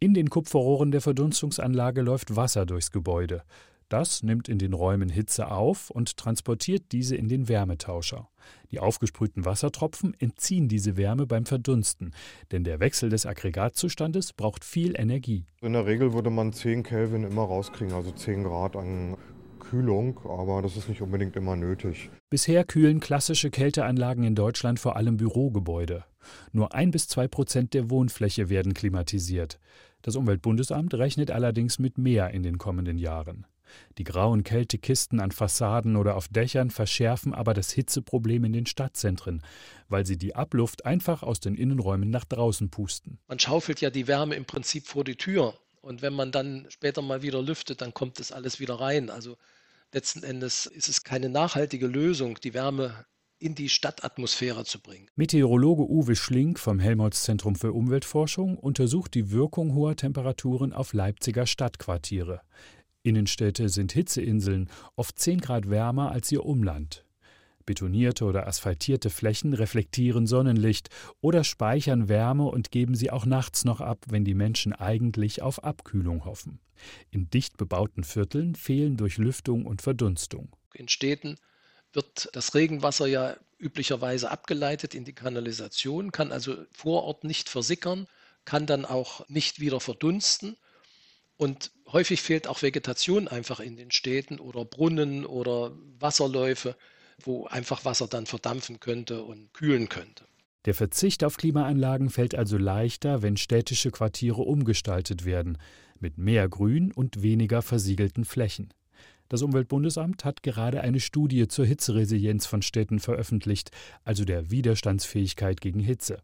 In 0.00 0.12
den 0.12 0.28
Kupferrohren 0.28 0.90
der 0.90 1.00
Verdunstungsanlage 1.00 2.02
läuft 2.02 2.34
Wasser 2.34 2.66
durchs 2.66 2.90
Gebäude. 2.90 3.42
Das 3.88 4.24
nimmt 4.24 4.48
in 4.48 4.58
den 4.58 4.72
Räumen 4.72 5.08
Hitze 5.08 5.50
auf 5.52 5.90
und 5.90 6.16
transportiert 6.16 6.90
diese 6.90 7.14
in 7.14 7.28
den 7.28 7.48
Wärmetauscher. 7.48 8.28
Die 8.70 8.80
aufgesprühten 8.80 9.44
Wassertropfen 9.44 10.14
entziehen 10.18 10.68
diese 10.68 10.96
Wärme 10.96 11.26
beim 11.26 11.46
Verdunsten, 11.46 12.12
denn 12.52 12.64
der 12.64 12.80
Wechsel 12.80 13.08
des 13.10 13.26
Aggregatzustandes 13.26 14.32
braucht 14.32 14.64
viel 14.64 14.98
Energie. 14.98 15.46
In 15.60 15.72
der 15.72 15.86
Regel 15.86 16.12
würde 16.12 16.30
man 16.30 16.52
10 16.52 16.82
Kelvin 16.82 17.24
immer 17.24 17.42
rauskriegen, 17.42 17.94
also 17.94 18.10
10 18.10 18.44
Grad 18.44 18.76
an 18.76 19.16
Kühlung, 19.58 20.20
aber 20.24 20.62
das 20.62 20.76
ist 20.76 20.88
nicht 20.88 21.02
unbedingt 21.02 21.36
immer 21.36 21.56
nötig. 21.56 22.10
Bisher 22.30 22.64
kühlen 22.64 23.00
klassische 23.00 23.50
Kälteanlagen 23.50 24.24
in 24.24 24.34
Deutschland 24.34 24.78
vor 24.78 24.96
allem 24.96 25.16
Bürogebäude. 25.16 26.04
Nur 26.52 26.74
ein 26.74 26.90
bis 26.90 27.08
zwei 27.08 27.28
Prozent 27.28 27.74
der 27.74 27.90
Wohnfläche 27.90 28.48
werden 28.48 28.74
klimatisiert. 28.74 29.58
Das 30.02 30.16
Umweltbundesamt 30.16 30.94
rechnet 30.94 31.30
allerdings 31.30 31.78
mit 31.78 31.98
mehr 31.98 32.30
in 32.30 32.42
den 32.42 32.58
kommenden 32.58 32.98
Jahren. 32.98 33.46
Die 33.98 34.04
grauen 34.04 34.44
Kältekisten 34.44 35.20
an 35.20 35.30
Fassaden 35.30 35.96
oder 35.96 36.16
auf 36.16 36.28
Dächern 36.28 36.70
verschärfen 36.70 37.34
aber 37.34 37.54
das 37.54 37.70
Hitzeproblem 37.70 38.44
in 38.44 38.52
den 38.52 38.66
Stadtzentren, 38.66 39.42
weil 39.88 40.06
sie 40.06 40.16
die 40.16 40.34
Abluft 40.34 40.84
einfach 40.84 41.22
aus 41.22 41.40
den 41.40 41.54
Innenräumen 41.54 42.10
nach 42.10 42.24
draußen 42.24 42.70
pusten. 42.70 43.18
Man 43.28 43.38
schaufelt 43.38 43.80
ja 43.80 43.90
die 43.90 44.06
Wärme 44.06 44.34
im 44.34 44.44
Prinzip 44.44 44.86
vor 44.86 45.04
die 45.04 45.16
Tür. 45.16 45.54
Und 45.80 46.00
wenn 46.00 46.14
man 46.14 46.32
dann 46.32 46.66
später 46.70 47.02
mal 47.02 47.22
wieder 47.22 47.42
lüftet, 47.42 47.82
dann 47.82 47.92
kommt 47.92 48.18
das 48.18 48.32
alles 48.32 48.58
wieder 48.58 48.80
rein. 48.80 49.10
Also 49.10 49.36
letzten 49.92 50.22
Endes 50.22 50.66
ist 50.66 50.88
es 50.88 51.04
keine 51.04 51.28
nachhaltige 51.28 51.86
Lösung, 51.86 52.38
die 52.42 52.54
Wärme 52.54 53.04
in 53.38 53.54
die 53.54 53.68
Stadtatmosphäre 53.68 54.64
zu 54.64 54.80
bringen. 54.80 55.08
Meteorologe 55.16 55.82
Uwe 55.82 56.16
Schlink 56.16 56.58
vom 56.58 56.78
Helmholtz-Zentrum 56.80 57.56
für 57.56 57.72
Umweltforschung 57.72 58.56
untersucht 58.56 59.14
die 59.14 59.30
Wirkung 59.30 59.74
hoher 59.74 59.96
Temperaturen 59.96 60.72
auf 60.72 60.94
Leipziger 60.94 61.46
Stadtquartiere. 61.46 62.40
Innenstädte 63.04 63.68
sind 63.68 63.92
Hitzeinseln, 63.92 64.68
oft 64.96 65.18
10 65.18 65.40
Grad 65.40 65.70
wärmer 65.70 66.10
als 66.10 66.32
ihr 66.32 66.44
Umland. 66.44 67.04
Betonierte 67.66 68.24
oder 68.24 68.46
asphaltierte 68.46 69.10
Flächen 69.10 69.52
reflektieren 69.52 70.26
Sonnenlicht 70.26 70.88
oder 71.20 71.44
speichern 71.44 72.08
Wärme 72.08 72.46
und 72.46 72.70
geben 72.70 72.94
sie 72.94 73.10
auch 73.10 73.26
nachts 73.26 73.64
noch 73.64 73.80
ab, 73.80 74.04
wenn 74.08 74.24
die 74.24 74.34
Menschen 74.34 74.72
eigentlich 74.72 75.42
auf 75.42 75.64
Abkühlung 75.64 76.24
hoffen. 76.24 76.60
In 77.10 77.30
dicht 77.30 77.56
bebauten 77.56 78.04
Vierteln 78.04 78.54
fehlen 78.54 78.96
Durchlüftung 78.96 79.66
und 79.66 79.82
Verdunstung. 79.82 80.48
In 80.74 80.88
Städten 80.88 81.36
wird 81.92 82.28
das 82.32 82.54
Regenwasser 82.54 83.06
ja 83.06 83.36
üblicherweise 83.58 84.30
abgeleitet 84.30 84.94
in 84.94 85.04
die 85.04 85.14
Kanalisation, 85.14 86.10
kann 86.10 86.32
also 86.32 86.56
vor 86.72 87.04
Ort 87.04 87.24
nicht 87.24 87.48
versickern, 87.48 88.08
kann 88.44 88.66
dann 88.66 88.84
auch 88.84 89.26
nicht 89.28 89.60
wieder 89.60 89.80
verdunsten 89.80 90.56
und 91.36 91.72
häufig 91.94 92.20
fehlt 92.20 92.46
auch 92.46 92.60
Vegetation 92.60 93.28
einfach 93.28 93.60
in 93.60 93.76
den 93.76 93.90
Städten 93.90 94.38
oder 94.38 94.66
Brunnen 94.66 95.24
oder 95.24 95.72
Wasserläufe, 95.98 96.76
wo 97.22 97.46
einfach 97.46 97.86
Wasser 97.86 98.06
dann 98.06 98.26
verdampfen 98.26 98.80
könnte 98.80 99.22
und 99.22 99.54
kühlen 99.54 99.88
könnte. 99.88 100.26
Der 100.66 100.74
Verzicht 100.74 101.24
auf 101.24 101.36
Klimaanlagen 101.36 102.10
fällt 102.10 102.34
also 102.34 102.58
leichter, 102.58 103.22
wenn 103.22 103.36
städtische 103.36 103.90
Quartiere 103.90 104.42
umgestaltet 104.42 105.24
werden, 105.24 105.58
mit 106.00 106.18
mehr 106.18 106.48
Grün 106.48 106.90
und 106.92 107.22
weniger 107.22 107.62
versiegelten 107.62 108.24
Flächen. 108.24 108.72
Das 109.28 109.42
Umweltbundesamt 109.42 110.24
hat 110.24 110.42
gerade 110.42 110.80
eine 110.80 111.00
Studie 111.00 111.48
zur 111.48 111.64
Hitzeresilienz 111.64 112.46
von 112.46 112.62
Städten 112.62 112.98
veröffentlicht, 112.98 113.70
also 114.04 114.24
der 114.24 114.50
Widerstandsfähigkeit 114.50 115.60
gegen 115.60 115.80
Hitze. 115.80 116.18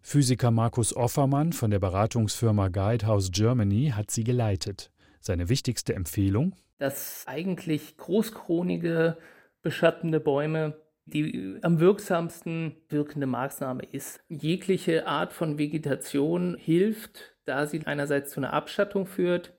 Physiker 0.00 0.50
Markus 0.50 0.94
Offermann 0.94 1.52
von 1.52 1.70
der 1.70 1.78
Beratungsfirma 1.78 2.68
Guidehouse 2.68 3.30
Germany 3.30 3.92
hat 3.94 4.10
sie 4.10 4.24
geleitet. 4.24 4.91
Seine 5.22 5.48
wichtigste 5.48 5.94
Empfehlung? 5.94 6.54
Dass 6.78 7.24
eigentlich 7.26 7.96
großkronige, 7.96 9.16
beschattende 9.62 10.20
Bäume 10.20 10.76
die 11.06 11.58
am 11.62 11.80
wirksamsten 11.80 12.76
wirkende 12.88 13.26
Maßnahme 13.26 13.82
ist. 13.90 14.20
Jegliche 14.28 15.06
Art 15.06 15.32
von 15.32 15.58
Vegetation 15.58 16.56
hilft, 16.58 17.34
da 17.44 17.66
sie 17.66 17.84
einerseits 17.86 18.30
zu 18.32 18.40
einer 18.40 18.52
Abschattung 18.52 19.06
führt, 19.06 19.52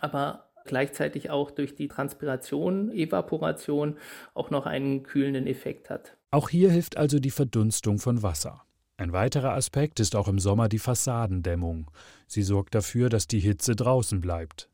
aber 0.00 0.50
gleichzeitig 0.64 1.30
auch 1.30 1.50
durch 1.50 1.74
die 1.74 1.88
Transpiration, 1.88 2.92
Evaporation 2.92 3.96
auch 4.34 4.50
noch 4.50 4.66
einen 4.66 5.02
kühlenden 5.02 5.46
Effekt 5.46 5.90
hat. 5.90 6.16
Auch 6.30 6.48
hier 6.48 6.70
hilft 6.70 6.96
also 6.96 7.18
die 7.18 7.30
Verdunstung 7.30 7.98
von 7.98 8.22
Wasser. 8.22 8.62
Ein 8.98 9.12
weiterer 9.12 9.54
Aspekt 9.54 10.00
ist 10.00 10.14
auch 10.14 10.28
im 10.28 10.38
Sommer 10.38 10.68
die 10.68 10.80
Fassadendämmung. 10.80 11.90
Sie 12.26 12.42
sorgt 12.42 12.74
dafür, 12.74 13.08
dass 13.08 13.26
die 13.26 13.38
Hitze 13.38 13.76
draußen 13.76 14.20
bleibt. 14.20 14.68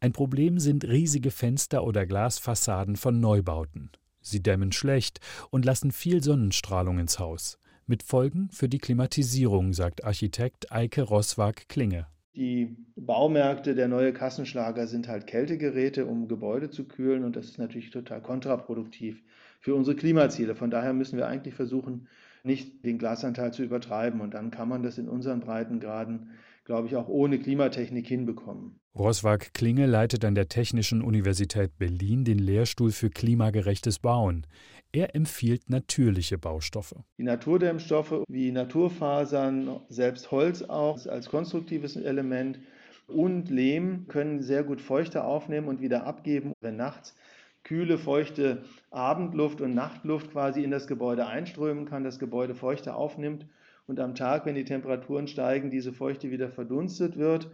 Ein 0.00 0.12
Problem 0.12 0.58
sind 0.58 0.84
riesige 0.84 1.30
Fenster 1.30 1.84
oder 1.84 2.06
Glasfassaden 2.06 2.96
von 2.96 3.20
Neubauten. 3.20 3.90
Sie 4.20 4.42
dämmen 4.42 4.72
schlecht 4.72 5.20
und 5.50 5.64
lassen 5.64 5.90
viel 5.90 6.22
Sonnenstrahlung 6.22 6.98
ins 6.98 7.18
Haus. 7.18 7.58
Mit 7.86 8.02
Folgen 8.02 8.48
für 8.50 8.68
die 8.68 8.78
Klimatisierung, 8.78 9.74
sagt 9.74 10.04
Architekt 10.04 10.72
Eike 10.72 11.02
Rosswag-Klinge. 11.02 12.06
Die 12.34 12.76
Baumärkte, 12.96 13.74
der 13.74 13.86
neue 13.86 14.12
Kassenschlager 14.12 14.86
sind 14.86 15.06
halt 15.06 15.26
Kältegeräte, 15.26 16.06
um 16.06 16.26
Gebäude 16.26 16.70
zu 16.70 16.88
kühlen 16.88 17.22
und 17.22 17.36
das 17.36 17.44
ist 17.44 17.58
natürlich 17.58 17.90
total 17.90 18.22
kontraproduktiv 18.22 19.22
für 19.60 19.74
unsere 19.74 19.96
Klimaziele. 19.96 20.56
Von 20.56 20.70
daher 20.70 20.94
müssen 20.94 21.16
wir 21.16 21.28
eigentlich 21.28 21.54
versuchen, 21.54 22.08
nicht 22.42 22.84
den 22.84 22.98
Glasanteil 22.98 23.52
zu 23.52 23.62
übertreiben 23.62 24.20
und 24.20 24.34
dann 24.34 24.50
kann 24.50 24.68
man 24.68 24.82
das 24.82 24.98
in 24.98 25.08
unseren 25.08 25.40
Breitengraden 25.40 26.30
glaube 26.64 26.88
ich, 26.88 26.96
auch 26.96 27.08
ohne 27.08 27.38
Klimatechnik 27.38 28.06
hinbekommen. 28.06 28.80
Roswag 28.96 29.52
Klinge 29.54 29.86
leitet 29.86 30.24
an 30.24 30.34
der 30.34 30.48
Technischen 30.48 31.02
Universität 31.02 31.78
Berlin 31.78 32.24
den 32.24 32.38
Lehrstuhl 32.38 32.92
für 32.92 33.10
klimagerechtes 33.10 33.98
Bauen. 33.98 34.46
Er 34.92 35.14
empfiehlt 35.16 35.68
natürliche 35.68 36.38
Baustoffe. 36.38 36.94
Die 37.18 37.24
Naturdämmstoffe 37.24 38.22
wie 38.28 38.52
Naturfasern, 38.52 39.80
selbst 39.88 40.30
Holz 40.30 40.62
auch 40.62 41.04
als 41.06 41.28
konstruktives 41.28 41.96
Element 41.96 42.60
und 43.08 43.50
Lehm 43.50 44.06
können 44.06 44.40
sehr 44.42 44.62
gut 44.62 44.80
Feuchte 44.80 45.24
aufnehmen 45.24 45.68
und 45.68 45.80
wieder 45.80 46.06
abgeben, 46.06 46.52
wenn 46.60 46.76
nachts 46.76 47.16
kühle, 47.64 47.98
feuchte 47.98 48.62
Abendluft 48.90 49.60
und 49.60 49.74
Nachtluft 49.74 50.30
quasi 50.30 50.62
in 50.62 50.70
das 50.70 50.86
Gebäude 50.86 51.26
einströmen 51.26 51.86
kann, 51.86 52.04
das 52.04 52.18
Gebäude 52.18 52.54
Feuchte 52.54 52.94
aufnimmt 52.94 53.46
und 53.86 54.00
am 54.00 54.14
Tag, 54.14 54.46
wenn 54.46 54.54
die 54.54 54.64
Temperaturen 54.64 55.26
steigen, 55.26 55.70
diese 55.70 55.92
Feuchte 55.92 56.30
wieder 56.30 56.50
verdunstet 56.50 57.16
wird. 57.16 57.50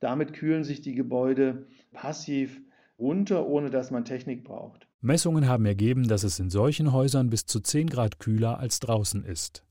Damit 0.00 0.32
kühlen 0.32 0.64
sich 0.64 0.80
die 0.80 0.94
Gebäude 0.94 1.66
passiv 1.92 2.60
runter, 2.98 3.46
ohne 3.46 3.70
dass 3.70 3.90
man 3.90 4.04
Technik 4.04 4.44
braucht. 4.44 4.86
Messungen 5.00 5.48
haben 5.48 5.66
ergeben, 5.66 6.06
dass 6.06 6.22
es 6.22 6.38
in 6.38 6.50
solchen 6.50 6.92
Häusern 6.92 7.30
bis 7.30 7.46
zu 7.46 7.60
10 7.60 7.88
Grad 7.88 8.20
kühler 8.20 8.58
als 8.58 8.78
draußen 8.78 9.24
ist. 9.24 9.64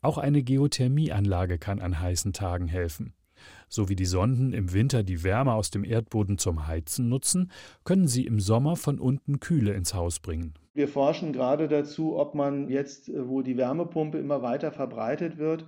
Auch 0.00 0.18
eine 0.18 0.42
Geothermieanlage 0.42 1.58
kann 1.58 1.80
an 1.80 2.00
heißen 2.00 2.32
Tagen 2.32 2.66
helfen. 2.66 3.12
So 3.68 3.88
wie 3.88 3.96
die 3.96 4.04
Sonden 4.04 4.52
im 4.52 4.72
Winter 4.72 5.02
die 5.02 5.22
Wärme 5.24 5.54
aus 5.54 5.70
dem 5.70 5.84
Erdboden 5.84 6.38
zum 6.38 6.66
Heizen 6.66 7.08
nutzen, 7.08 7.50
können 7.84 8.08
sie 8.08 8.26
im 8.26 8.40
Sommer 8.40 8.76
von 8.76 8.98
unten 8.98 9.40
Kühle 9.40 9.72
ins 9.72 9.94
Haus 9.94 10.20
bringen. 10.20 10.54
Wir 10.74 10.88
forschen 10.88 11.32
gerade 11.32 11.68
dazu, 11.68 12.16
ob 12.16 12.34
man 12.34 12.68
jetzt, 12.68 13.08
äh, 13.08 13.28
wo 13.28 13.42
die 13.42 13.56
Wärmepumpe 13.56 14.18
immer 14.18 14.42
weiter 14.42 14.72
verbreitet 14.72 15.38
wird, 15.38 15.66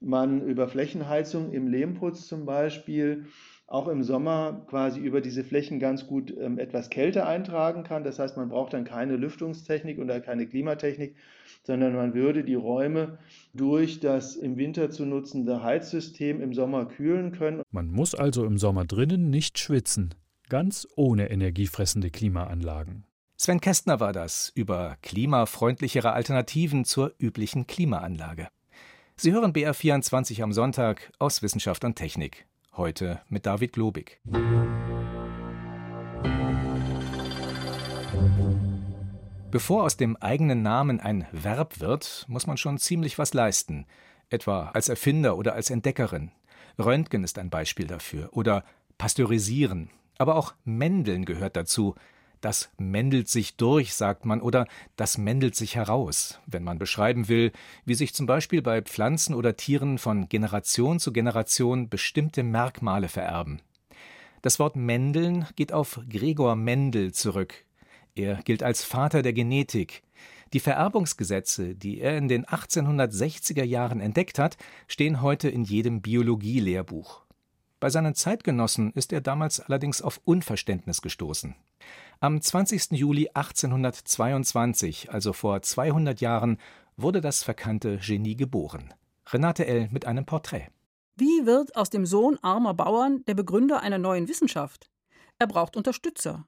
man 0.00 0.42
über 0.42 0.68
Flächenheizung 0.68 1.52
im 1.52 1.68
Lehmputz 1.68 2.26
zum 2.26 2.44
Beispiel 2.44 3.26
auch 3.66 3.88
im 3.88 4.02
Sommer 4.02 4.66
quasi 4.68 5.00
über 5.00 5.22
diese 5.22 5.44
Flächen 5.44 5.80
ganz 5.80 6.06
gut 6.06 6.34
ähm, 6.38 6.58
etwas 6.58 6.90
Kälte 6.90 7.26
eintragen 7.26 7.84
kann. 7.84 8.04
Das 8.04 8.18
heißt, 8.18 8.36
man 8.36 8.50
braucht 8.50 8.74
dann 8.74 8.84
keine 8.84 9.16
Lüftungstechnik 9.16 9.98
oder 9.98 10.20
keine 10.20 10.46
Klimatechnik, 10.46 11.16
sondern 11.62 11.94
man 11.94 12.14
würde 12.14 12.44
die 12.44 12.54
Räume 12.54 13.18
durch 13.54 14.00
das 14.00 14.36
im 14.36 14.56
Winter 14.56 14.90
zu 14.90 15.06
nutzende 15.06 15.62
Heizsystem 15.62 16.40
im 16.40 16.54
Sommer 16.54 16.86
kühlen 16.86 17.32
können. 17.32 17.62
Man 17.70 17.88
muss 17.88 18.14
also 18.14 18.44
im 18.44 18.58
Sommer 18.58 18.84
drinnen 18.84 19.30
nicht 19.30 19.58
schwitzen, 19.58 20.14
ganz 20.48 20.88
ohne 20.96 21.30
energiefressende 21.30 22.10
Klimaanlagen. 22.10 23.04
Sven 23.36 23.60
Kästner 23.60 23.98
war 23.98 24.12
das 24.12 24.52
über 24.54 24.96
klimafreundlichere 25.02 26.12
Alternativen 26.12 26.84
zur 26.84 27.12
üblichen 27.18 27.66
Klimaanlage. 27.66 28.48
Sie 29.16 29.32
hören 29.32 29.52
BR24 29.52 30.42
am 30.42 30.52
Sonntag 30.52 31.12
aus 31.18 31.42
Wissenschaft 31.42 31.84
und 31.84 31.96
Technik. 31.96 32.46
Heute 32.76 33.20
mit 33.28 33.46
David 33.46 33.72
Globig. 33.72 34.20
Bevor 39.52 39.82
aus 39.82 39.98
dem 39.98 40.16
eigenen 40.16 40.62
Namen 40.62 40.98
ein 40.98 41.26
Verb 41.30 41.78
wird, 41.78 42.24
muss 42.26 42.46
man 42.46 42.56
schon 42.56 42.78
ziemlich 42.78 43.18
was 43.18 43.34
leisten, 43.34 43.84
etwa 44.30 44.70
als 44.70 44.88
Erfinder 44.88 45.36
oder 45.36 45.52
als 45.52 45.68
Entdeckerin. 45.68 46.30
Röntgen 46.78 47.22
ist 47.22 47.38
ein 47.38 47.50
Beispiel 47.50 47.86
dafür 47.86 48.30
oder 48.32 48.64
Pasteurisieren, 48.96 49.90
aber 50.16 50.36
auch 50.36 50.54
Mendeln 50.64 51.26
gehört 51.26 51.54
dazu. 51.54 51.96
Das 52.40 52.70
mändelt 52.78 53.28
sich 53.28 53.58
durch, 53.58 53.92
sagt 53.92 54.24
man, 54.24 54.40
oder 54.40 54.66
das 54.96 55.18
mändelt 55.18 55.54
sich 55.54 55.76
heraus, 55.76 56.40
wenn 56.46 56.64
man 56.64 56.78
beschreiben 56.78 57.28
will, 57.28 57.52
wie 57.84 57.94
sich 57.94 58.14
zum 58.14 58.24
Beispiel 58.24 58.62
bei 58.62 58.80
Pflanzen 58.80 59.34
oder 59.34 59.54
Tieren 59.54 59.98
von 59.98 60.30
Generation 60.30 60.98
zu 60.98 61.12
Generation 61.12 61.90
bestimmte 61.90 62.42
Merkmale 62.42 63.08
vererben. 63.08 63.60
Das 64.40 64.58
Wort 64.58 64.76
Mendeln 64.76 65.46
geht 65.56 65.74
auf 65.74 66.00
Gregor 66.08 66.56
Mendel 66.56 67.12
zurück, 67.12 67.66
er 68.14 68.36
gilt 68.42 68.62
als 68.62 68.84
Vater 68.84 69.22
der 69.22 69.32
Genetik. 69.32 70.02
Die 70.52 70.60
Vererbungsgesetze, 70.60 71.74
die 71.74 72.00
er 72.00 72.18
in 72.18 72.28
den 72.28 72.44
1860er 72.44 73.64
Jahren 73.64 74.00
entdeckt 74.00 74.38
hat, 74.38 74.56
stehen 74.86 75.22
heute 75.22 75.48
in 75.48 75.64
jedem 75.64 76.02
Biologielehrbuch. 76.02 77.22
Bei 77.80 77.90
seinen 77.90 78.14
Zeitgenossen 78.14 78.92
ist 78.92 79.12
er 79.12 79.20
damals 79.20 79.60
allerdings 79.60 80.02
auf 80.02 80.20
Unverständnis 80.24 81.02
gestoßen. 81.02 81.56
Am 82.20 82.40
20. 82.40 82.92
Juli 82.92 83.30
1822, 83.34 85.10
also 85.10 85.32
vor 85.32 85.62
200 85.62 86.20
Jahren, 86.20 86.58
wurde 86.96 87.20
das 87.20 87.42
verkannte 87.42 87.98
Genie 87.98 88.36
geboren. 88.36 88.94
Renate 89.32 89.66
L. 89.66 89.88
mit 89.90 90.04
einem 90.04 90.26
Porträt. 90.26 90.68
Wie 91.16 91.44
wird 91.44 91.74
aus 91.74 91.90
dem 91.90 92.06
Sohn 92.06 92.38
armer 92.42 92.74
Bauern 92.74 93.24
der 93.26 93.34
Begründer 93.34 93.80
einer 93.80 93.98
neuen 93.98 94.28
Wissenschaft? 94.28 94.88
Er 95.38 95.46
braucht 95.46 95.76
Unterstützer. 95.76 96.46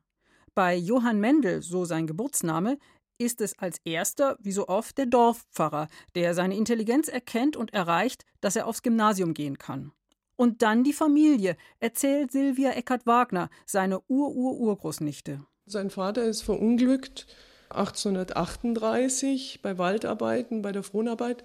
Bei 0.54 0.76
Johann 0.76 1.18
Mendel, 1.18 1.62
so 1.62 1.84
sein 1.84 2.06
Geburtsname, 2.06 2.78
ist 3.18 3.40
es 3.40 3.58
als 3.58 3.78
erster, 3.84 4.36
wie 4.40 4.52
so 4.52 4.68
oft, 4.68 4.96
der 4.98 5.06
Dorfpfarrer, 5.06 5.88
der 6.14 6.34
seine 6.34 6.56
Intelligenz 6.56 7.08
erkennt 7.08 7.56
und 7.56 7.72
erreicht, 7.72 8.24
dass 8.40 8.54
er 8.54 8.68
aufs 8.68 8.82
Gymnasium 8.82 9.34
gehen 9.34 9.58
kann. 9.58 9.90
Und 10.36 10.62
dann 10.62 10.84
die 10.84 10.92
Familie, 10.92 11.56
erzählt 11.80 12.30
Silvia 12.30 12.70
Eckert-Wagner, 12.70 13.50
seine 13.66 14.00
Ur-Ur-Urgroßnichte. 14.08 15.44
Sein 15.66 15.90
Vater 15.90 16.22
ist 16.22 16.42
verunglückt 16.42 17.26
1838 17.70 19.60
bei 19.60 19.76
Waldarbeiten, 19.76 20.62
bei 20.62 20.70
der 20.70 20.84
Fronarbeit 20.84 21.42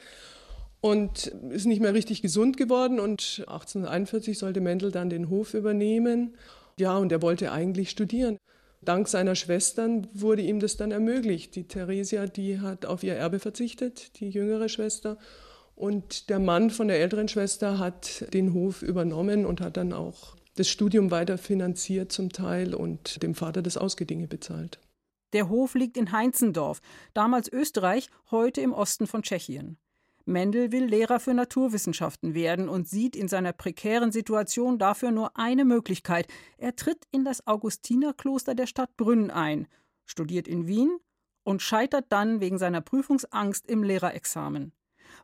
und 0.82 1.28
ist 1.50 1.66
nicht 1.66 1.82
mehr 1.82 1.96
richtig 1.96 2.22
gesund 2.22 2.58
geworden. 2.58 3.00
Und 3.00 3.44
1841 3.48 4.38
sollte 4.38 4.62
Mendel 4.62 4.92
dann 4.92 5.10
den 5.10 5.30
Hof 5.30 5.56
übernehmen. 5.56 6.36
Ja, 6.78 6.98
und 6.98 7.12
er 7.12 7.24
wollte 7.24 7.52
eigentlich 7.52 7.90
studieren. 7.90 8.38
Dank 8.82 9.08
seiner 9.08 9.36
Schwestern 9.36 10.08
wurde 10.14 10.42
ihm 10.42 10.60
das 10.60 10.78
dann 10.78 10.92
ermöglicht. 10.92 11.56
Die 11.56 11.68
Theresia, 11.68 12.28
die 12.28 12.60
hat 12.60 12.86
auf 12.86 13.04
ihr 13.04 13.16
Erbe 13.16 13.40
verzichtet, 13.40 14.20
die 14.20 14.30
jüngere 14.30 14.70
Schwester. 14.70 15.18
Und 15.76 16.30
der 16.30 16.40
Mann 16.40 16.70
von 16.70 16.88
der 16.88 17.00
älteren 17.00 17.28
Schwester 17.28 17.78
hat 17.78 18.26
den 18.34 18.54
Hof 18.54 18.82
übernommen 18.82 19.46
und 19.46 19.62
hat 19.62 19.78
dann 19.78 19.94
auch 19.94 20.36
das 20.56 20.68
Studium 20.70 21.12
weiter 21.12 21.38
finanziert 21.38 22.12
zum 22.12 22.32
Teil 22.32 22.74
und 22.74 23.24
dem 23.24 23.36
Vater 23.36 23.62
das 23.62 23.78
Ausgedinge 23.78 24.28
bezahlt. 24.28 24.80
Der 25.34 25.48
Hof 25.48 25.76
liegt 25.76 25.96
in 25.96 26.12
Heinzendorf, 26.12 26.82
damals 27.14 27.52
Österreich, 27.52 28.10
heute 28.32 28.62
im 28.62 28.74
Osten 28.74 29.08
von 29.08 29.24
Tschechien. 29.24 29.78
Mendel 30.26 30.72
will 30.72 30.86
Lehrer 30.86 31.20
für 31.20 31.34
Naturwissenschaften 31.34 32.34
werden 32.34 32.70
und 32.70 32.88
sieht 32.88 33.16
in 33.16 33.28
seiner 33.28 33.54
prekären 33.54 34.12
Situation 34.12 34.78
dafür 34.78 35.12
nur 35.12 35.38
eine 35.38 35.66
Möglichkeit. 35.66 36.28
Er 36.58 36.76
tritt 36.76 37.06
in 37.12 37.26
das 37.26 37.48
Augustinerkloster 37.48 38.56
der 38.56 38.68
Stadt 38.68 38.96
Brünn 38.98 39.32
ein, 39.32 39.68
studiert 40.06 40.48
in 40.48 40.68
Wien 40.68 40.98
und 41.44 41.62
scheitert 41.62 42.06
dann 42.10 42.42
wegen 42.42 42.58
seiner 42.58 42.82
Prüfungsangst 42.82 43.68
im 43.68 43.84
Lehrerexamen. 43.84 44.74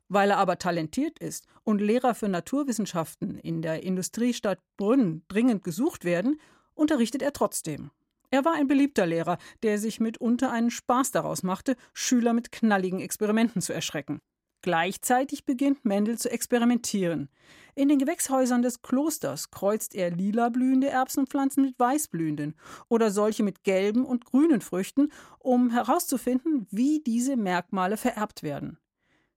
Weil 0.07 0.31
er 0.31 0.37
aber 0.37 0.57
talentiert 0.57 1.19
ist 1.19 1.45
und 1.63 1.81
Lehrer 1.81 2.15
für 2.15 2.29
Naturwissenschaften 2.29 3.37
in 3.37 3.61
der 3.61 3.83
Industriestadt 3.83 4.59
Brünn 4.77 5.23
dringend 5.27 5.63
gesucht 5.63 6.03
werden, 6.03 6.39
unterrichtet 6.73 7.21
er 7.21 7.33
trotzdem. 7.33 7.91
Er 8.31 8.43
war 8.43 8.53
ein 8.53 8.67
beliebter 8.67 9.05
Lehrer, 9.05 9.37
der 9.63 9.77
sich 9.77 9.99
mitunter 9.99 10.51
einen 10.51 10.71
Spaß 10.71 11.11
daraus 11.11 11.43
machte, 11.43 11.75
Schüler 11.93 12.33
mit 12.33 12.51
knalligen 12.51 12.99
Experimenten 12.99 13.61
zu 13.61 13.71
erschrecken. 13.71 14.19
Gleichzeitig 14.65 15.45
beginnt 15.45 15.85
Mendel 15.85 16.17
zu 16.17 16.31
experimentieren. 16.31 17.29
In 17.75 17.87
den 17.87 17.99
Gewächshäusern 17.99 18.63
des 18.63 18.81
Klosters 18.81 19.51
kreuzt 19.51 19.93
er 19.93 20.09
lila 20.09 20.49
blühende 20.49 20.89
Erbsenpflanzen 20.89 21.65
mit 21.65 21.77
weißblühenden 21.77 22.55
oder 22.89 23.11
solche 23.11 23.43
mit 23.43 23.63
gelben 23.63 24.03
und 24.03 24.25
grünen 24.25 24.61
Früchten, 24.61 25.11
um 25.37 25.69
herauszufinden, 25.69 26.65
wie 26.71 26.99
diese 26.99 27.37
Merkmale 27.37 27.95
vererbt 27.95 28.41
werden. 28.41 28.79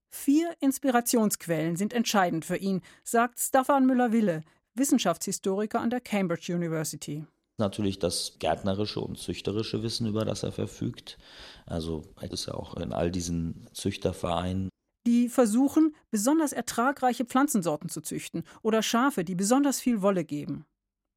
Vier 0.08 0.50
Inspirationsquellen 0.61 1.76
sind 1.76 1.92
entscheidend 1.92 2.47
für 2.47 2.56
ihn, 2.56 2.80
sagt 3.04 3.38
Staffan 3.38 3.85
Müller-Wille, 3.85 4.40
Wissenschaftshistoriker 4.76 5.78
an 5.78 5.90
der 5.90 6.00
Cambridge 6.00 6.54
University 6.54 7.26
natürlich 7.58 7.99
das 7.99 8.37
gärtnerische 8.38 9.00
und 9.00 9.18
züchterische 9.18 9.82
Wissen, 9.82 10.06
über 10.06 10.25
das 10.25 10.44
er 10.44 10.52
verfügt. 10.52 11.18
Also 11.66 12.04
er 12.20 12.30
ist 12.30 12.47
ja 12.47 12.54
auch 12.54 12.76
in 12.76 12.92
all 12.92 13.11
diesen 13.11 13.66
Züchtervereinen 13.73 14.68
die 15.09 15.31
versuchen, 15.31 15.95
besonders 16.11 16.53
ertragreiche 16.53 17.25
Pflanzensorten 17.25 17.88
zu 17.88 18.03
züchten 18.03 18.45
oder 18.61 18.83
Schafe, 18.83 19.25
die 19.25 19.35
besonders 19.35 19.81
viel 19.81 20.03
Wolle 20.03 20.23
geben. 20.23 20.67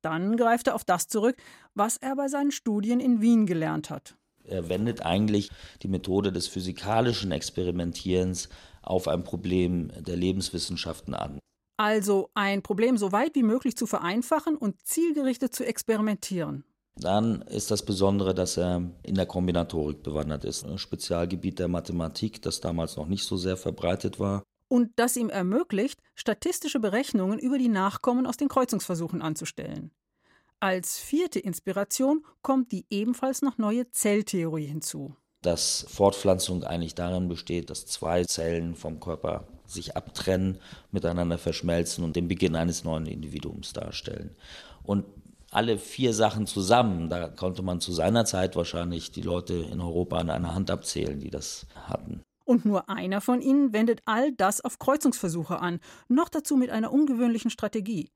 Dann 0.01 0.37
greift 0.37 0.67
er 0.67 0.75
auf 0.75 0.85
das 0.85 1.09
zurück, 1.09 1.35
was 1.75 1.97
er 1.97 2.15
bei 2.15 2.29
seinen 2.29 2.51
Studien 2.51 3.01
in 3.01 3.19
Wien 3.19 3.45
gelernt 3.45 3.89
hat. 3.89 4.15
Er 4.45 4.69
wendet 4.69 5.05
eigentlich 5.05 5.51
die 5.81 5.89
Methode 5.89 6.31
des 6.31 6.47
physikalischen 6.47 7.33
Experimentierens 7.33 8.47
auf 8.81 9.09
ein 9.09 9.25
Problem 9.25 9.91
der 9.99 10.15
Lebenswissenschaften 10.15 11.13
an. 11.13 11.39
Also 11.75 12.29
ein 12.33 12.61
Problem 12.61 12.97
so 12.97 13.11
weit 13.11 13.35
wie 13.35 13.43
möglich 13.43 13.75
zu 13.75 13.87
vereinfachen 13.87 14.55
und 14.55 14.81
zielgerichtet 14.85 15.53
zu 15.53 15.65
experimentieren. 15.65 16.63
Dann 16.95 17.41
ist 17.43 17.71
das 17.71 17.83
Besondere, 17.83 18.33
dass 18.33 18.57
er 18.57 18.91
in 19.03 19.15
der 19.15 19.25
Kombinatorik 19.25 20.03
bewandert 20.03 20.43
ist, 20.45 20.65
ein 20.65 20.77
Spezialgebiet 20.77 21.59
der 21.59 21.67
Mathematik, 21.67 22.41
das 22.41 22.61
damals 22.61 22.97
noch 22.97 23.07
nicht 23.07 23.23
so 23.23 23.37
sehr 23.37 23.57
verbreitet 23.57 24.19
war. 24.19 24.43
Und 24.67 24.91
das 24.95 25.17
ihm 25.17 25.29
ermöglicht, 25.29 25.99
statistische 26.15 26.79
Berechnungen 26.79 27.39
über 27.39 27.57
die 27.57 27.69
Nachkommen 27.69 28.25
aus 28.25 28.37
den 28.37 28.47
Kreuzungsversuchen 28.47 29.21
anzustellen. 29.21 29.91
Als 30.59 30.99
vierte 30.99 31.39
Inspiration 31.39 32.23
kommt 32.41 32.71
die 32.71 32.85
ebenfalls 32.89 33.41
noch 33.41 33.57
neue 33.57 33.89
Zelltheorie 33.89 34.67
hinzu. 34.67 35.15
Dass 35.41 35.87
Fortpflanzung 35.89 36.63
eigentlich 36.63 36.93
darin 36.93 37.27
besteht, 37.27 37.71
dass 37.71 37.87
zwei 37.87 38.23
Zellen 38.25 38.75
vom 38.75 38.99
Körper 38.99 39.47
sich 39.65 39.97
abtrennen, 39.97 40.59
miteinander 40.91 41.39
verschmelzen 41.39 42.03
und 42.03 42.15
den 42.15 42.27
Beginn 42.27 42.55
eines 42.55 42.83
neuen 42.83 43.07
Individuums 43.07 43.73
darstellen. 43.73 44.35
Und 44.83 45.05
alle 45.51 45.77
vier 45.77 46.13
Sachen 46.13 46.47
zusammen, 46.47 47.09
da 47.09 47.27
konnte 47.27 47.61
man 47.61 47.81
zu 47.81 47.91
seiner 47.91 48.25
Zeit 48.25 48.55
wahrscheinlich 48.55 49.11
die 49.11 49.21
Leute 49.21 49.53
in 49.53 49.81
Europa 49.81 50.17
an 50.17 50.29
einer 50.29 50.55
Hand 50.55 50.71
abzählen, 50.71 51.19
die 51.19 51.29
das 51.29 51.67
hatten. 51.75 52.23
Und 52.45 52.65
nur 52.65 52.89
einer 52.89 53.21
von 53.21 53.41
ihnen 53.41 53.71
wendet 53.73 54.01
all 54.05 54.31
das 54.31 54.61
auf 54.61 54.79
Kreuzungsversuche 54.79 55.59
an, 55.59 55.79
noch 56.07 56.29
dazu 56.29 56.55
mit 56.55 56.69
einer 56.69 56.91
ungewöhnlichen 56.91 57.51
Strategie. 57.51 58.09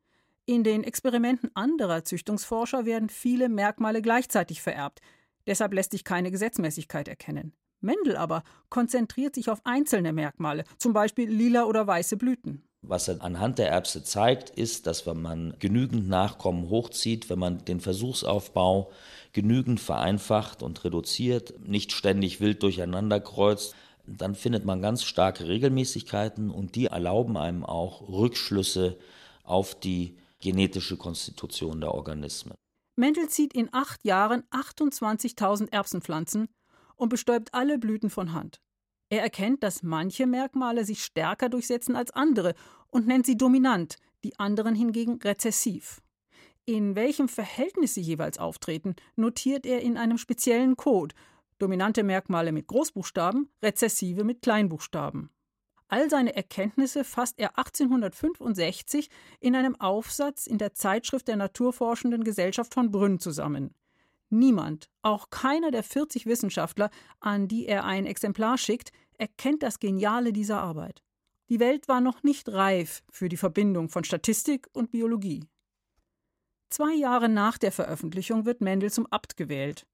In 0.46 0.64
den 0.64 0.84
Experimenten 0.84 1.52
anderer 1.56 2.04
Züchtungsforscher 2.04 2.86
werden 2.86 3.10
viele 3.10 3.50
Merkmale 3.50 4.02
gleichzeitig 4.02 4.62
vererbt. 4.62 5.02
Deshalb 5.48 5.74
lässt 5.74 5.92
sich 5.92 6.04
keine 6.04 6.32
Gesetzmäßigkeit 6.32 7.08
erkennen. 7.08 7.54
Mendel 7.82 8.16
aber 8.16 8.44
konzentriert 8.70 9.36
sich 9.36 9.50
auf 9.50 9.62
einzelne 9.66 10.14
Merkmale, 10.14 10.64
zum 10.78 10.94
Beispiel 10.94 11.30
lila 11.30 11.66
oder 11.66 11.86
weiße 11.86 12.18
Blüten. 12.18 12.64
Was 12.88 13.08
er 13.08 13.22
anhand 13.22 13.58
der 13.60 13.70
Erbse 13.70 14.04
zeigt, 14.04 14.50
ist, 14.52 14.88
dass 14.88 15.06
wenn 15.06 15.22
man 15.22 15.56
genügend 15.60 16.08
Nachkommen 16.08 16.70
hochzieht, 16.70 17.30
wenn 17.30 17.40
man 17.40 17.66
den 17.66 17.80
Versuchsaufbau 17.80 18.92
genügend 19.34 19.80
vereinfacht 19.80 20.64
und 20.64 20.84
reduziert, 20.84 21.68
nicht 21.68 21.92
ständig 21.92 22.40
wild 22.40 22.64
durcheinander 22.64 23.20
kreuzt, 23.20 23.76
dann 24.08 24.36
findet 24.36 24.66
man 24.66 24.82
ganz 24.82 25.04
starke 25.04 25.48
Regelmäßigkeiten 25.48 26.52
und 26.52 26.76
die 26.76 26.88
erlauben 26.88 27.38
einem 27.38 27.66
auch 27.66 28.08
Rückschlüsse 28.08 28.98
auf 29.44 29.76
die 29.76 30.18
genetische 30.40 30.98
Konstitution 30.98 31.82
der 31.82 31.94
Organismen. 31.94 32.56
Mendel 32.98 33.28
zieht 33.30 33.54
in 33.54 33.70
acht 33.74 34.06
Jahren 34.06 34.44
28.000 34.52 35.72
Erbsenpflanzen 35.72 36.48
und 36.96 37.10
bestäubt 37.10 37.54
alle 37.54 37.78
Blüten 37.78 38.10
von 38.10 38.34
Hand. 38.34 38.62
Er 39.10 39.22
erkennt, 39.22 39.64
dass 39.64 39.84
manche 39.84 40.26
Merkmale 40.26 40.84
sich 40.84 41.04
stärker 41.04 41.50
durchsetzen 41.50 41.96
als 41.96 42.12
andere 42.12 42.56
und 42.90 43.08
nennt 43.08 43.26
sie 43.26 43.38
dominant, 43.38 43.98
die 44.24 44.38
anderen 44.40 44.76
hingegen 44.76 45.20
rezessiv. 45.22 46.02
In 46.66 46.96
welchem 46.96 47.28
Verhältnis 47.28 47.94
sie 47.94 48.02
jeweils 48.02 48.40
auftreten, 48.40 48.96
notiert 49.16 49.66
er 49.68 49.82
in 49.82 49.98
einem 49.98 50.18
speziellen 50.18 50.76
Code. 50.76 51.14
Dominante 51.60 52.04
Merkmale 52.04 52.52
mit 52.52 52.68
Großbuchstaben, 52.68 53.50
rezessive 53.62 54.24
mit 54.24 54.42
Kleinbuchstaben. 54.42 55.30
All 55.88 56.10
seine 56.10 56.36
Erkenntnisse 56.36 57.04
fasst 57.04 57.40
er 57.40 57.60
1865 57.60 59.10
in 59.40 59.56
einem 59.56 59.80
Aufsatz 59.80 60.48
in 60.48 60.58
der 60.58 60.74
Zeitschrift 60.74 61.28
der 61.28 61.36
Naturforschenden 61.36 62.24
Gesellschaft 62.24 62.74
von 62.74 62.90
Brünn 62.90 63.20
zusammen. 63.20 63.76
Niemand, 64.30 64.90
auch 65.02 65.30
keiner 65.30 65.72
der 65.72 65.84
40 65.84 66.26
Wissenschaftler, 66.26 66.90
an 67.20 67.48
die 67.48 67.68
er 67.68 67.86
ein 67.86 68.06
Exemplar 68.06 68.58
schickt, 68.58 68.92
erkennt 69.18 69.64
das 69.64 69.80
Geniale 69.80 70.34
dieser 70.34 70.62
Arbeit. 70.62 71.04
Die 71.50 71.60
Welt 71.60 71.88
war 71.88 72.02
noch 72.02 72.24
nicht 72.24 72.50
reif 72.50 73.04
für 73.12 73.30
die 73.30 73.38
Verbindung 73.38 73.90
von 73.90 74.04
Statistik 74.04 74.68
und 74.74 74.92
Biologie. 74.92 75.44
Zwei 76.70 76.94
Jahre 76.94 77.30
nach 77.30 77.58
der 77.58 77.72
Veröffentlichung 77.72 78.46
wird 78.46 78.62
Mendel 78.62 78.92
zum 78.92 79.06
Abt 79.08 79.38
gewählt. 79.38 79.86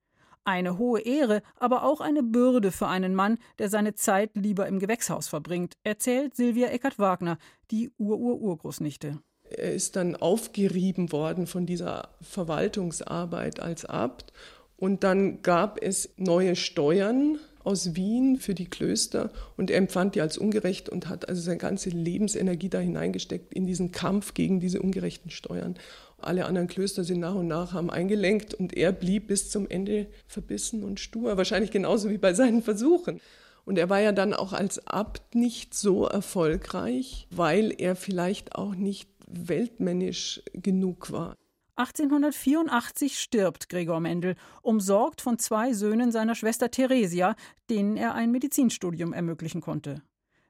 Eine 0.44 0.78
hohe 0.78 1.02
Ehre, 1.02 1.44
aber 1.56 1.84
auch 1.84 2.02
eine 2.02 2.24
Bürde 2.24 2.72
für 2.72 2.88
einen 2.88 3.14
Mann, 3.14 3.38
der 3.60 3.70
seine 3.70 3.94
Zeit 3.94 4.32
lieber 4.36 4.66
im 4.68 4.80
Gewächshaus 4.80 5.28
verbringt, 5.28 5.76
erzählt 5.84 6.36
Silvia 6.36 6.70
Eckert-Wagner, 6.70 7.38
die 7.70 7.92
Ur-Ur-Urgroßnichte. 7.98 9.22
Er 9.58 9.74
ist 9.74 9.96
dann 9.96 10.16
aufgerieben 10.16 11.12
worden 11.12 11.48
von 11.48 11.66
dieser 11.66 12.10
Verwaltungsarbeit 12.22 13.60
als 13.60 13.86
Abt. 13.86 14.34
Und 14.78 15.04
dann 15.04 15.42
gab 15.42 15.82
es 15.82 16.10
neue 16.18 16.56
Steuern 16.56 17.38
aus 17.64 17.96
Wien 17.96 18.38
für 18.38 18.56
die 18.56 18.66
Klöster 18.66 19.32
und 19.58 19.70
er 19.70 19.78
empfand 19.78 20.16
die 20.16 20.22
als 20.22 20.38
ungerecht 20.38 20.90
und 20.90 21.08
hat 21.08 21.30
also 21.30 21.42
seine 21.42 21.58
ganze 21.58 21.90
Lebensenergie 21.90 22.70
da 22.70 22.80
hineingesteckt 22.80 23.54
in 23.54 23.68
diesen 23.68 23.92
Kampf 23.92 24.34
gegen 24.34 24.60
diese 24.60 24.82
ungerechten 24.82 25.30
Steuern. 25.30 25.76
Alle 26.18 26.46
anderen 26.46 26.68
Klöster 26.68 27.04
sind 27.04 27.20
nach 27.20 27.36
und 27.36 27.48
nach 27.48 27.74
haben 27.74 27.90
eingelenkt 27.90 28.54
und 28.54 28.76
er 28.76 28.92
blieb 28.92 29.28
bis 29.28 29.50
zum 29.50 29.70
Ende 29.70 30.08
verbissen 30.28 30.84
und 30.84 31.00
stur, 31.00 31.38
wahrscheinlich 31.38 31.72
genauso 31.72 32.10
wie 32.10 32.18
bei 32.18 32.34
seinen 32.34 32.62
Versuchen. 32.62 33.20
Und 33.66 33.78
er 33.78 33.90
war 33.90 34.00
ja 34.00 34.12
dann 34.12 34.34
auch 34.34 34.54
als 34.54 34.88
Abt 34.88 35.36
nicht 35.36 35.74
so 35.74 36.06
erfolgreich, 36.06 37.28
weil 37.30 37.74
er 37.78 37.96
vielleicht 37.96 38.56
auch 38.56 38.76
nicht 38.76 39.11
weltmännisch 39.34 40.42
genug 40.54 41.12
war. 41.12 41.38
1884 41.76 43.20
stirbt 43.20 43.70
Gregor 43.70 44.00
Mendel, 44.00 44.36
umsorgt 44.62 45.22
von 45.22 45.40
zwei 45.40 45.74
Söhnen 45.74 46.12
seiner 46.12 46.36
Schwester 46.36 46.70
Theresia, 46.70 47.36
denen 47.70 47.98
er 47.98 48.14
ein 48.14 48.32
Medizinstudium 48.32 49.14
ermöglichen 49.14 49.62
konnte. 49.62 50.04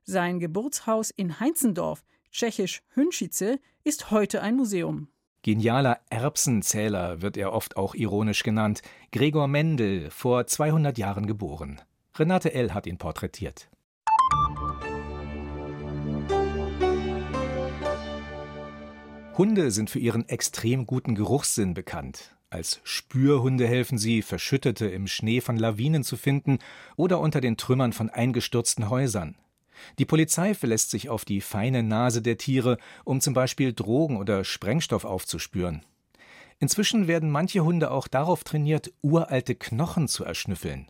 Sein 0.04 0.40
Geburtshaus 0.40 1.12
in 1.12 1.40
Heinzendorf, 1.40 2.04
tschechisch 2.32 2.82
Hünschice, 2.96 3.60
ist 3.84 4.12
heute 4.12 4.42
ein 4.42 4.56
Museum. 4.56 5.08
Genialer 5.44 6.00
Erbsenzähler 6.10 7.22
wird 7.22 7.38
er 7.38 7.54
oft 7.54 7.78
auch 7.78 7.96
ironisch 7.96 8.44
genannt. 8.44 8.82
Gregor 9.12 9.48
Mendel, 9.48 10.12
vor 10.12 10.46
200 10.46 10.98
Jahren 10.98 11.26
geboren. 11.28 11.82
Renate 12.16 12.54
L. 12.54 12.74
hat 12.74 12.86
ihn 12.86 12.98
porträtiert. 12.98 13.70
Hunde 19.38 19.72
sind 19.72 19.90
für 19.90 20.00
ihren 20.00 20.28
extrem 20.28 20.86
guten 20.86 21.16
Geruchssinn 21.16 21.74
bekannt. 21.74 22.36
Als 22.50 22.82
Spürhunde 22.84 23.66
helfen 23.66 23.98
sie, 23.98 24.22
Verschüttete 24.22 24.88
im 24.88 25.08
Schnee 25.08 25.40
von 25.40 25.56
Lawinen 25.56 26.04
zu 26.04 26.18
finden 26.18 26.60
oder 26.98 27.22
unter 27.22 27.40
den 27.40 27.56
Trümmern 27.56 27.94
von 27.94 28.10
eingestürzten 28.10 28.90
Häusern. 28.90 29.36
Die 30.00 30.06
Polizei 30.06 30.54
verlässt 30.54 30.92
sich 30.92 31.10
auf 31.10 31.24
die 31.24 31.40
feine 31.40 31.82
Nase 31.82 32.22
der 32.22 32.38
Tiere, 32.38 32.78
um 33.06 33.22
zum 33.22 33.34
Beispiel 33.34 33.72
Drogen 33.72 34.18
oder 34.18 34.44
Sprengstoff 34.44 35.06
aufzuspüren. 35.06 35.86
Inzwischen 36.60 37.08
werden 37.08 37.32
manche 37.32 37.64
Hunde 37.64 37.90
auch 37.90 38.10
darauf 38.10 38.44
trainiert, 38.44 38.92
uralte 39.02 39.56
Knochen 39.56 40.10
zu 40.10 40.26
erschnüffeln. 40.26 40.90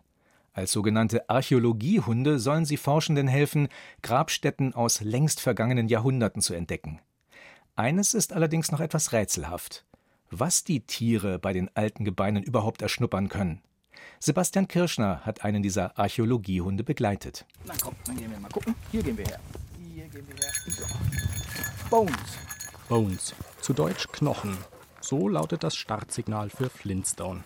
Als 0.51 0.71
sogenannte 0.71 1.29
Archäologiehunde 1.29 2.39
sollen 2.39 2.65
sie 2.65 2.77
Forschenden 2.77 3.27
helfen, 3.27 3.69
Grabstätten 4.01 4.73
aus 4.73 4.99
längst 5.01 5.39
vergangenen 5.39 5.87
Jahrhunderten 5.87 6.41
zu 6.41 6.55
entdecken. 6.55 6.99
Eines 7.75 8.13
ist 8.13 8.33
allerdings 8.33 8.71
noch 8.71 8.79
etwas 8.79 9.13
rätselhaft. 9.13 9.85
Was 10.29 10.63
die 10.63 10.81
Tiere 10.81 11.39
bei 11.39 11.53
den 11.53 11.69
alten 11.75 12.05
Gebeinen 12.05 12.43
überhaupt 12.43 12.81
erschnuppern 12.81 13.29
können. 13.29 13.61
Sebastian 14.19 14.67
Kirschner 14.67 15.21
hat 15.25 15.43
einen 15.43 15.63
dieser 15.63 15.97
Archäologiehunde 15.97 16.83
begleitet. 16.83 17.45
Na 17.65 17.73
komm, 17.81 17.95
dann 18.05 18.17
gehen 18.17 18.31
wir 18.31 18.39
mal 18.39 18.49
gucken. 18.49 18.75
Hier 18.91 19.03
gehen 19.03 19.17
wir 19.17 19.25
her. 19.25 19.39
Bones. 21.89 22.13
Bones, 22.87 23.33
zu 23.61 23.73
Deutsch 23.73 24.07
Knochen. 24.11 24.57
So 24.99 25.27
lautet 25.27 25.63
das 25.63 25.75
Startsignal 25.75 26.49
für 26.49 26.69
Flintstone. 26.69 27.43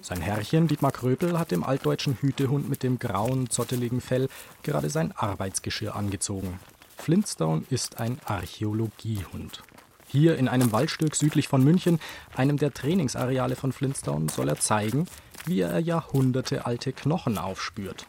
Sein 0.00 0.20
Herrchen 0.20 0.68
Dietmar 0.68 0.92
Kröpel 0.92 1.38
hat 1.38 1.50
dem 1.50 1.64
altdeutschen 1.64 2.18
Hütehund 2.20 2.68
mit 2.68 2.82
dem 2.82 2.98
grauen, 2.98 3.48
zotteligen 3.48 4.00
Fell 4.00 4.28
gerade 4.62 4.90
sein 4.90 5.12
Arbeitsgeschirr 5.12 5.96
angezogen. 5.96 6.60
Flintstone 6.96 7.64
ist 7.70 8.00
ein 8.00 8.18
Archäologiehund. 8.24 9.62
Hier 10.06 10.36
in 10.36 10.48
einem 10.48 10.72
Waldstück 10.72 11.14
südlich 11.16 11.48
von 11.48 11.62
München, 11.62 12.00
einem 12.36 12.56
der 12.56 12.72
Trainingsareale 12.72 13.56
von 13.56 13.72
Flintstone, 13.72 14.30
soll 14.30 14.48
er 14.48 14.58
zeigen, 14.58 15.06
wie 15.44 15.60
er 15.60 15.78
jahrhundertealte 15.80 16.92
Knochen 16.92 17.36
aufspürt. 17.38 18.06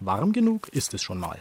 Warm 0.00 0.32
genug 0.32 0.68
ist 0.68 0.94
es 0.94 1.02
schon 1.02 1.18
mal. 1.18 1.38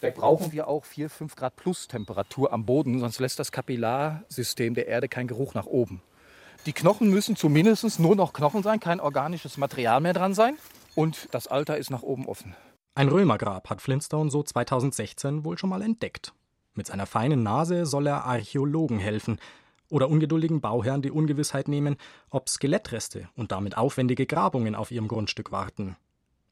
Da 0.00 0.10
brauchen 0.10 0.52
wir 0.52 0.68
auch 0.68 0.84
4, 0.84 1.08
5 1.08 1.36
Grad 1.36 1.56
plus 1.56 1.88
Temperatur 1.88 2.52
am 2.52 2.66
Boden, 2.66 3.00
sonst 3.00 3.18
lässt 3.18 3.38
das 3.38 3.50
Kapillarsystem 3.50 4.74
der 4.74 4.86
Erde 4.86 5.08
keinen 5.08 5.26
Geruch 5.26 5.54
nach 5.54 5.66
oben. 5.66 6.02
Die 6.66 6.72
Knochen 6.72 7.10
müssen 7.10 7.36
zumindest 7.36 7.98
nur 7.98 8.14
noch 8.14 8.32
Knochen 8.32 8.62
sein, 8.62 8.78
kein 8.80 9.00
organisches 9.00 9.56
Material 9.56 10.00
mehr 10.00 10.12
dran 10.12 10.34
sein. 10.34 10.56
Und 10.94 11.28
das 11.30 11.46
Alter 11.46 11.76
ist 11.76 11.90
nach 11.90 12.02
oben 12.02 12.26
offen. 12.26 12.54
Ein 12.96 13.10
Römergrab 13.10 13.68
hat 13.68 13.82
Flintstone 13.82 14.30
so 14.30 14.42
2016 14.42 15.44
wohl 15.44 15.58
schon 15.58 15.68
mal 15.68 15.82
entdeckt. 15.82 16.32
Mit 16.72 16.86
seiner 16.86 17.04
feinen 17.04 17.42
Nase 17.42 17.84
soll 17.84 18.06
er 18.06 18.24
Archäologen 18.24 18.98
helfen 18.98 19.38
oder 19.90 20.08
ungeduldigen 20.08 20.62
Bauherren 20.62 21.02
die 21.02 21.10
Ungewissheit 21.10 21.68
nehmen, 21.68 21.98
ob 22.30 22.48
Skelettreste 22.48 23.28
und 23.36 23.52
damit 23.52 23.76
aufwendige 23.76 24.24
Grabungen 24.24 24.74
auf 24.74 24.90
ihrem 24.90 25.08
Grundstück 25.08 25.52
warten. 25.52 25.96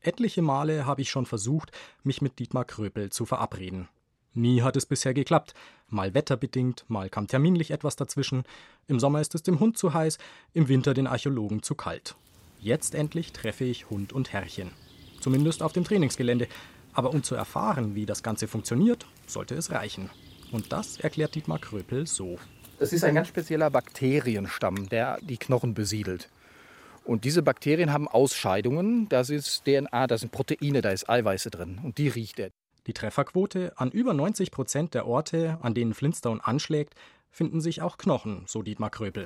Etliche 0.01 0.43
Male 0.43 0.85
habe 0.85 1.01
ich 1.01 1.09
schon 1.09 1.25
versucht, 1.25 1.73
mich 2.03 2.21
mit 2.21 2.39
Dietmar 2.39 2.67
Kröpel 2.67 3.09
zu 3.09 3.25
verabreden. 3.25 3.89
Nie 4.35 4.61
hat 4.61 4.77
es 4.77 4.85
bisher 4.85 5.15
geklappt. 5.15 5.55
Mal 5.89 6.13
wetterbedingt, 6.13 6.85
mal 6.89 7.09
kam 7.09 7.27
terminlich 7.27 7.71
etwas 7.71 7.97
dazwischen. 7.97 8.45
Im 8.87 9.01
Sommer 9.01 9.23
ist 9.23 9.35
es 9.35 9.45
dem 9.45 9.61
Hund 9.61 9.79
zu 9.79 9.95
heiß, 9.95 10.19
im 10.53 10.69
Winter 10.69 10.93
den 10.93 11.07
Archäologen 11.07 11.63
zu 11.63 11.75
kalt. 11.75 12.17
Jetzt 12.61 12.95
endlich 12.95 13.33
treffe 13.33 13.65
ich 13.65 13.89
Hund 13.89 14.13
und 14.13 14.35
Herrchen. 14.35 14.73
Zumindest 15.25 15.63
auf 15.63 15.73
dem 15.73 15.85
Trainingsgelände. 15.85 16.49
Aber 16.93 17.15
um 17.15 17.23
zu 17.23 17.35
erfahren, 17.35 17.95
wie 17.95 18.05
das 18.05 18.23
Ganze 18.23 18.47
funktioniert, 18.47 19.07
sollte 19.27 19.55
es 19.55 19.71
reichen. 19.71 20.11
Und 20.53 20.71
das 20.71 21.01
erklärt 21.01 21.35
Dietmar 21.35 21.59
Kröpel 21.59 22.07
so. 22.07 22.39
Es 22.79 22.93
ist 22.93 23.05
ein 23.05 23.15
ganz 23.15 23.29
spezieller 23.29 23.71
Bakterienstamm, 23.71 24.91
der 24.91 25.19
die 25.23 25.39
Knochen 25.39 25.73
besiedelt. 25.73 26.29
Und 27.05 27.25
diese 27.25 27.43
Bakterien 27.43 27.91
haben 27.91 28.07
Ausscheidungen. 28.07 29.09
Das 29.09 29.31
ist 29.31 29.65
DNA, 29.65 30.09
da 30.09 30.19
sind 30.19 30.31
Proteine, 30.31 30.83
da 30.83 30.91
ist 30.91 31.09
Eiweiße 31.09 31.49
drin. 31.51 31.81
Und 31.83 31.97
die 31.97 32.09
riecht 32.09 32.39
er. 32.39 32.51
Die 32.87 32.93
Trefferquote 32.93 33.73
an 33.77 33.91
über 33.93 34.13
90 34.13 34.51
Prozent 34.51 34.93
der 34.93 35.07
Orte, 35.07 35.57
an 35.63 35.73
denen 35.73 35.95
Flintstone 35.95 36.45
anschlägt, 36.45 36.97
finden 37.31 37.63
sich 37.63 37.81
auch 37.81 37.97
Knochen, 37.97 38.43
so 38.47 38.61
Dietmar 38.61 38.91
Kröpel. 38.91 39.25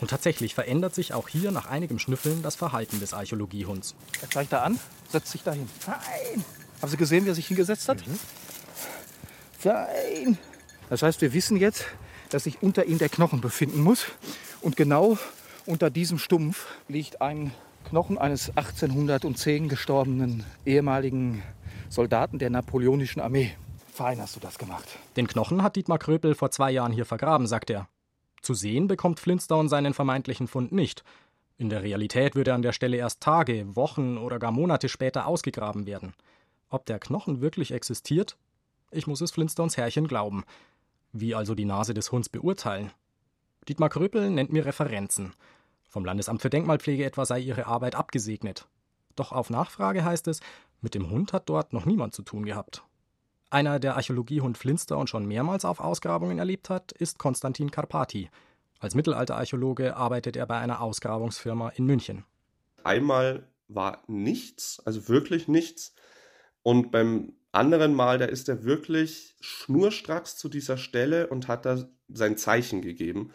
Und 0.00 0.08
tatsächlich 0.08 0.54
verändert 0.54 0.94
sich 0.94 1.12
auch 1.12 1.28
hier 1.28 1.50
nach 1.52 1.66
einigem 1.66 1.98
Schnüffeln 1.98 2.42
das 2.42 2.56
Verhalten 2.56 3.00
des 3.00 3.12
Archäologiehunds. 3.12 3.94
Er 4.22 4.30
zeigt 4.30 4.52
da 4.52 4.62
an, 4.62 4.78
setzt 5.08 5.30
sich 5.30 5.42
dahin. 5.42 5.68
Fein. 5.78 6.44
Haben 6.80 6.90
Sie 6.90 6.96
gesehen, 6.96 7.24
wie 7.26 7.30
er 7.30 7.34
sich 7.34 7.46
hingesetzt 7.46 7.88
hat? 7.88 8.06
Mhm. 8.06 8.18
Fein. 9.58 10.38
Das 10.88 11.02
heißt, 11.02 11.20
wir 11.20 11.34
wissen 11.34 11.58
jetzt, 11.58 11.84
dass 12.30 12.44
sich 12.44 12.62
unter 12.62 12.86
ihm 12.86 12.98
der 12.98 13.10
Knochen 13.10 13.40
befinden 13.40 13.82
muss. 13.82 14.06
Und 14.62 14.76
genau 14.76 15.18
unter 15.66 15.90
diesem 15.90 16.18
Stumpf 16.18 16.66
liegt 16.88 17.20
ein 17.20 17.52
Knochen 17.88 18.18
eines 18.18 18.48
1810 18.56 19.68
gestorbenen 19.68 20.44
ehemaligen 20.64 21.42
Soldaten 21.88 22.38
der 22.38 22.50
napoleonischen 22.50 23.20
Armee. 23.20 23.52
Fein 23.92 24.20
hast 24.20 24.36
du 24.36 24.40
das 24.40 24.58
gemacht. 24.58 24.86
Den 25.16 25.26
Knochen 25.26 25.62
hat 25.62 25.76
Dietmar 25.76 25.98
Kröpel 25.98 26.34
vor 26.34 26.50
zwei 26.50 26.70
Jahren 26.70 26.92
hier 26.92 27.04
vergraben, 27.04 27.46
sagt 27.46 27.68
er. 27.68 27.88
Zu 28.40 28.54
sehen 28.54 28.86
bekommt 28.86 29.20
Flintstone 29.20 29.68
seinen 29.68 29.94
vermeintlichen 29.94 30.48
Fund 30.48 30.72
nicht. 30.72 31.04
In 31.56 31.68
der 31.68 31.82
Realität 31.82 32.34
würde 32.34 32.52
er 32.52 32.54
an 32.54 32.62
der 32.62 32.72
Stelle 32.72 32.96
erst 32.96 33.20
Tage, 33.20 33.76
Wochen 33.76 34.16
oder 34.16 34.38
gar 34.38 34.52
Monate 34.52 34.88
später 34.88 35.26
ausgegraben 35.26 35.86
werden. 35.86 36.14
Ob 36.70 36.86
der 36.86 36.98
Knochen 36.98 37.40
wirklich 37.40 37.72
existiert? 37.72 38.38
Ich 38.90 39.06
muss 39.06 39.20
es 39.20 39.30
Flintstones 39.30 39.76
Herrchen 39.76 40.06
glauben. 40.06 40.44
Wie 41.12 41.34
also 41.34 41.54
die 41.54 41.64
Nase 41.64 41.92
des 41.92 42.12
Hunds 42.12 42.28
beurteilen? 42.28 42.92
Dietmar 43.68 43.90
Kröpel 43.90 44.30
nennt 44.30 44.52
mir 44.52 44.64
Referenzen. 44.64 45.34
Vom 45.88 46.04
Landesamt 46.04 46.40
für 46.40 46.50
Denkmalpflege 46.50 47.04
etwa 47.04 47.24
sei 47.24 47.40
ihre 47.40 47.66
Arbeit 47.66 47.94
abgesegnet. 47.94 48.66
Doch 49.16 49.32
auf 49.32 49.50
Nachfrage 49.50 50.04
heißt 50.04 50.28
es, 50.28 50.40
mit 50.80 50.94
dem 50.94 51.10
Hund 51.10 51.32
hat 51.32 51.48
dort 51.48 51.72
noch 51.72 51.84
niemand 51.84 52.14
zu 52.14 52.22
tun 52.22 52.44
gehabt. 52.44 52.84
Einer, 53.50 53.80
der 53.80 53.96
Archäologiehund 53.96 54.56
Flinster 54.56 55.04
schon 55.08 55.26
mehrmals 55.26 55.64
auf 55.64 55.80
Ausgrabungen 55.80 56.38
erlebt 56.38 56.70
hat, 56.70 56.92
ist 56.92 57.18
Konstantin 57.18 57.72
Karpati. 57.72 58.30
Als 58.78 58.94
Mittelalterarchäologe 58.94 59.96
arbeitet 59.96 60.36
er 60.36 60.46
bei 60.46 60.58
einer 60.58 60.80
Ausgrabungsfirma 60.80 61.70
in 61.70 61.84
München. 61.84 62.24
Einmal 62.84 63.48
war 63.66 64.04
nichts, 64.06 64.80
also 64.84 65.08
wirklich 65.08 65.48
nichts. 65.48 65.94
Und 66.62 66.92
beim 66.92 67.32
anderen 67.50 67.92
Mal, 67.94 68.18
da 68.18 68.26
ist 68.26 68.48
er 68.48 68.64
wirklich 68.64 69.34
schnurstracks 69.40 70.36
zu 70.36 70.48
dieser 70.48 70.78
Stelle 70.78 71.26
und 71.26 71.48
hat 71.48 71.66
da 71.66 71.88
sein 72.08 72.36
Zeichen 72.36 72.82
gegeben. 72.82 73.32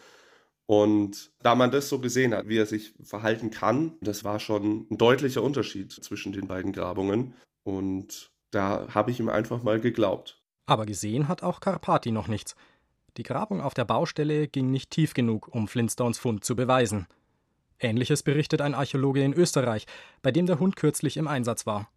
Und 0.64 1.30
da 1.42 1.54
man 1.54 1.70
das 1.70 1.90
so 1.90 2.00
gesehen 2.00 2.34
hat, 2.34 2.48
wie 2.48 2.56
er 2.56 2.66
sich 2.66 2.94
verhalten 3.02 3.50
kann, 3.50 3.96
das 4.00 4.24
war 4.24 4.40
schon 4.40 4.86
ein 4.90 4.98
deutlicher 4.98 5.42
Unterschied 5.42 5.92
zwischen 5.92 6.32
den 6.32 6.48
beiden 6.48 6.72
Grabungen. 6.72 7.34
Und 7.62 8.30
da 8.50 8.86
habe 8.94 9.10
ich 9.10 9.20
ihm 9.20 9.28
einfach 9.28 9.62
mal 9.62 9.80
geglaubt. 9.80 10.40
Aber 10.66 10.86
gesehen 10.86 11.28
hat 11.28 11.42
auch 11.42 11.60
Karpati 11.60 12.10
noch 12.10 12.28
nichts. 12.28 12.56
Die 13.16 13.22
Grabung 13.22 13.60
auf 13.60 13.74
der 13.74 13.84
Baustelle 13.84 14.48
ging 14.48 14.70
nicht 14.70 14.90
tief 14.90 15.14
genug, 15.14 15.48
um 15.48 15.68
Flintstones 15.68 16.18
Fund 16.18 16.44
zu 16.44 16.54
beweisen. 16.56 17.06
Ähnliches 17.78 18.22
berichtet 18.22 18.60
ein 18.60 18.74
Archäologe 18.74 19.22
in 19.22 19.32
Österreich, 19.32 19.86
bei 20.22 20.32
dem 20.32 20.46
der 20.46 20.58
Hund 20.58 20.76
kürzlich 20.76 21.16
im 21.16 21.28
Einsatz 21.28 21.66
war. 21.66 21.88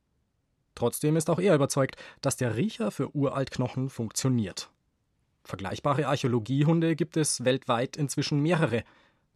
Trotzdem 0.76 1.16
ist 1.16 1.30
auch 1.30 1.40
er 1.40 1.56
überzeugt, 1.56 1.96
dass 2.22 2.38
der 2.38 2.56
Riecher 2.56 2.92
für 2.92 3.14
Uraltknochen 3.16 3.90
funktioniert. 3.90 4.70
Vergleichbare 5.44 6.08
Archäologiehunde 6.08 6.96
gibt 6.96 7.18
es 7.18 7.44
weltweit 7.44 7.98
inzwischen 7.98 8.40
mehrere, 8.40 8.84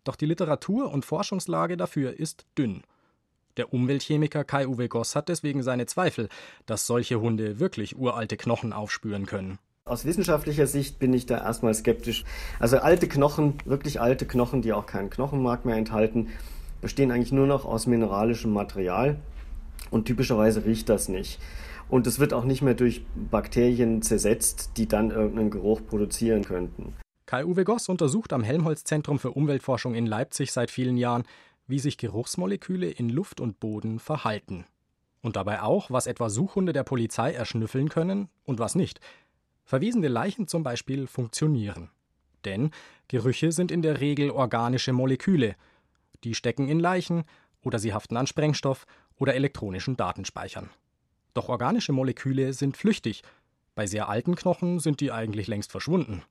doch 0.04 0.16
die 0.16 0.26
Literatur 0.26 0.92
und 0.92 1.06
Forschungslage 1.06 1.76
dafür 1.78 2.20
ist 2.20 2.46
dünn. 2.58 2.84
Der 3.58 3.72
Umweltchemiker 3.72 4.44
Kai-Uwe 4.44 4.90
Goss 4.90 5.16
hat 5.16 5.30
deswegen 5.30 5.62
seine 5.62 5.86
Zweifel, 5.86 6.28
dass 6.66 6.88
solche 6.88 7.22
Hunde 7.22 7.60
wirklich 7.60 7.96
uralte 7.96 8.36
Knochen 8.36 8.74
aufspüren 8.74 9.28
können. 9.28 9.60
Aus 9.86 10.06
wissenschaftlicher 10.06 10.66
Sicht 10.66 10.98
bin 10.98 11.14
ich 11.14 11.28
da 11.28 11.38
erstmal 11.38 11.74
skeptisch. 11.76 12.24
Also 12.60 12.78
alte 12.80 13.08
Knochen, 13.08 13.56
wirklich 13.66 14.02
alte 14.02 14.26
Knochen, 14.26 14.64
die 14.64 14.74
auch 14.74 14.88
keinen 14.88 15.12
Knochenmark 15.12 15.66
mehr 15.66 15.76
enthalten, 15.76 16.30
bestehen 16.82 17.12
eigentlich 17.12 17.32
nur 17.32 17.46
noch 17.46 17.66
aus 17.66 17.86
mineralischem 17.86 18.52
Material 18.52 19.20
und 19.92 20.06
typischerweise 20.06 20.66
riecht 20.66 20.90
das 20.90 21.08
nicht. 21.08 21.40
Und 21.90 22.08
es 22.08 22.18
wird 22.18 22.34
auch 22.34 22.46
nicht 22.46 22.64
mehr 22.64 22.74
durch 22.74 23.06
Bakterien 23.30 24.02
zersetzt, 24.02 24.72
die 24.78 24.88
dann 24.88 25.12
irgendeinen 25.12 25.52
Geruch 25.52 25.82
produzieren 25.86 26.44
könnten. 26.44 26.94
Kai-Uwe 27.28 27.66
Goss 27.66 27.88
untersucht 27.88 28.34
am 28.34 28.44
Helmholtz-Zentrum 28.44 29.20
für 29.20 29.32
Umweltforschung 29.32 29.96
in 29.96 30.06
Leipzig 30.06 30.52
seit 30.52 30.72
vielen 30.72 30.98
Jahren, 30.98 31.24
wie 31.68 31.80
sich 31.80 31.98
Geruchsmoleküle 31.98 32.90
in 32.90 33.10
Luft 33.10 33.40
und 33.40 33.60
Boden 33.60 34.00
verhalten. 34.00 34.66
Und 35.22 35.38
dabei 35.38 35.62
auch, 35.62 35.90
was 35.90 36.08
etwa 36.08 36.30
Suchhunde 36.30 36.74
der 36.74 36.84
Polizei 36.84 37.32
erschnüffeln 37.32 37.90
können 37.90 38.30
und 38.44 38.60
was 38.60 38.76
nicht. 38.76 39.00
Verwesende 39.64 40.10
Leichen 40.10 40.48
zum 40.48 40.64
Beispiel 40.64 41.08
funktionieren. 41.08 41.90
Denn 42.44 42.72
Gerüche 43.08 43.52
sind 43.52 43.72
in 43.72 43.82
der 43.82 44.02
Regel 44.02 44.32
organische 44.32 44.92
Moleküle. 44.92 45.56
Die 46.24 46.36
stecken 46.36 46.68
in 46.68 46.80
Leichen 46.80 47.24
oder 47.62 47.80
sie 47.80 47.94
haften 47.94 48.18
an 48.18 48.28
Sprengstoff 48.28 48.86
oder 49.16 49.36
elektronischen 49.36 49.96
Datenspeichern. 49.96 50.70
Doch 51.34 51.48
organische 51.48 51.94
Moleküle 51.94 52.54
sind 52.54 52.76
flüchtig. 52.76 53.24
Bei 53.76 53.88
sehr 53.88 54.10
alten 54.10 54.36
Knochen 54.36 54.80
sind 54.80 55.00
die 55.00 55.12
eigentlich 55.12 55.48
längst 55.48 55.72
verschwunden. 55.72 56.24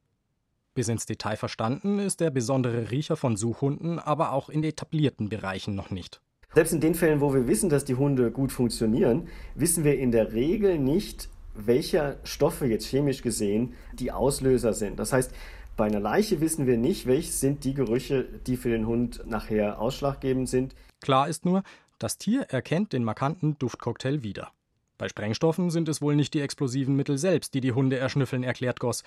Bis 0.74 0.88
ins 0.88 1.04
Detail 1.04 1.36
verstanden 1.36 1.98
ist 1.98 2.20
der 2.20 2.30
besondere 2.30 2.90
Riecher 2.90 3.16
von 3.16 3.36
Suchhunden 3.36 3.98
aber 3.98 4.32
auch 4.32 4.48
in 4.48 4.64
etablierten 4.64 5.28
Bereichen 5.28 5.74
noch 5.74 5.90
nicht. 5.90 6.22
Selbst 6.54 6.72
in 6.72 6.80
den 6.80 6.94
Fällen, 6.94 7.20
wo 7.20 7.34
wir 7.34 7.46
wissen, 7.46 7.68
dass 7.68 7.84
die 7.84 7.94
Hunde 7.94 8.30
gut 8.30 8.52
funktionieren, 8.52 9.28
wissen 9.54 9.84
wir 9.84 9.98
in 9.98 10.12
der 10.12 10.32
Regel 10.32 10.78
nicht, 10.78 11.28
welche 11.54 12.18
Stoffe 12.24 12.66
jetzt 12.66 12.86
chemisch 12.86 13.20
gesehen 13.20 13.74
die 13.92 14.12
Auslöser 14.12 14.72
sind. 14.72 14.98
Das 14.98 15.12
heißt, 15.12 15.32
bei 15.76 15.86
einer 15.86 16.00
Leiche 16.00 16.40
wissen 16.40 16.66
wir 16.66 16.78
nicht, 16.78 17.06
welche 17.06 17.32
sind 17.32 17.64
die 17.64 17.74
Gerüche, 17.74 18.24
die 18.46 18.56
für 18.56 18.70
den 18.70 18.86
Hund 18.86 19.22
nachher 19.26 19.78
ausschlaggebend 19.78 20.48
sind. 20.48 20.74
Klar 21.02 21.28
ist 21.28 21.44
nur, 21.44 21.62
das 21.98 22.16
Tier 22.16 22.42
erkennt 22.42 22.94
den 22.94 23.04
markanten 23.04 23.58
Duftcocktail 23.58 24.22
wieder. 24.22 24.52
Bei 24.98 25.08
Sprengstoffen 25.08 25.70
sind 25.70 25.88
es 25.88 26.00
wohl 26.00 26.14
nicht 26.14 26.32
die 26.32 26.40
explosiven 26.40 26.94
Mittel 26.94 27.18
selbst, 27.18 27.54
die 27.54 27.60
die 27.60 27.72
Hunde 27.72 27.96
erschnüffeln, 27.98 28.44
erklärt 28.44 28.78
Goss. 28.78 29.02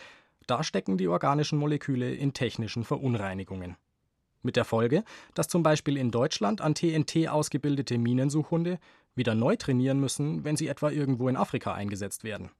Da 0.47 0.63
stecken 0.63 0.97
die 0.97 1.07
organischen 1.07 1.57
Moleküle 1.57 2.13
in 2.13 2.33
technischen 2.33 2.83
Verunreinigungen. 2.83 3.77
Mit 4.41 4.55
der 4.55 4.65
Folge, 4.65 5.03
dass 5.33 5.47
zum 5.47 5.63
Beispiel 5.63 5.97
in 5.97 6.11
Deutschland 6.11 6.61
an 6.61 6.75
TNT 6.75 7.27
ausgebildete 7.29 7.97
Minensuchhunde 7.97 8.77
wieder 9.15 9.33
neu 9.33 9.55
trainieren 9.55 9.99
müssen, 9.99 10.43
wenn 10.43 10.55
sie 10.55 10.67
etwa 10.67 10.91
irgendwo 10.91 11.29
in 11.29 11.35
Afrika 11.35 11.73
eingesetzt 11.73 12.23
werden. 12.23 12.51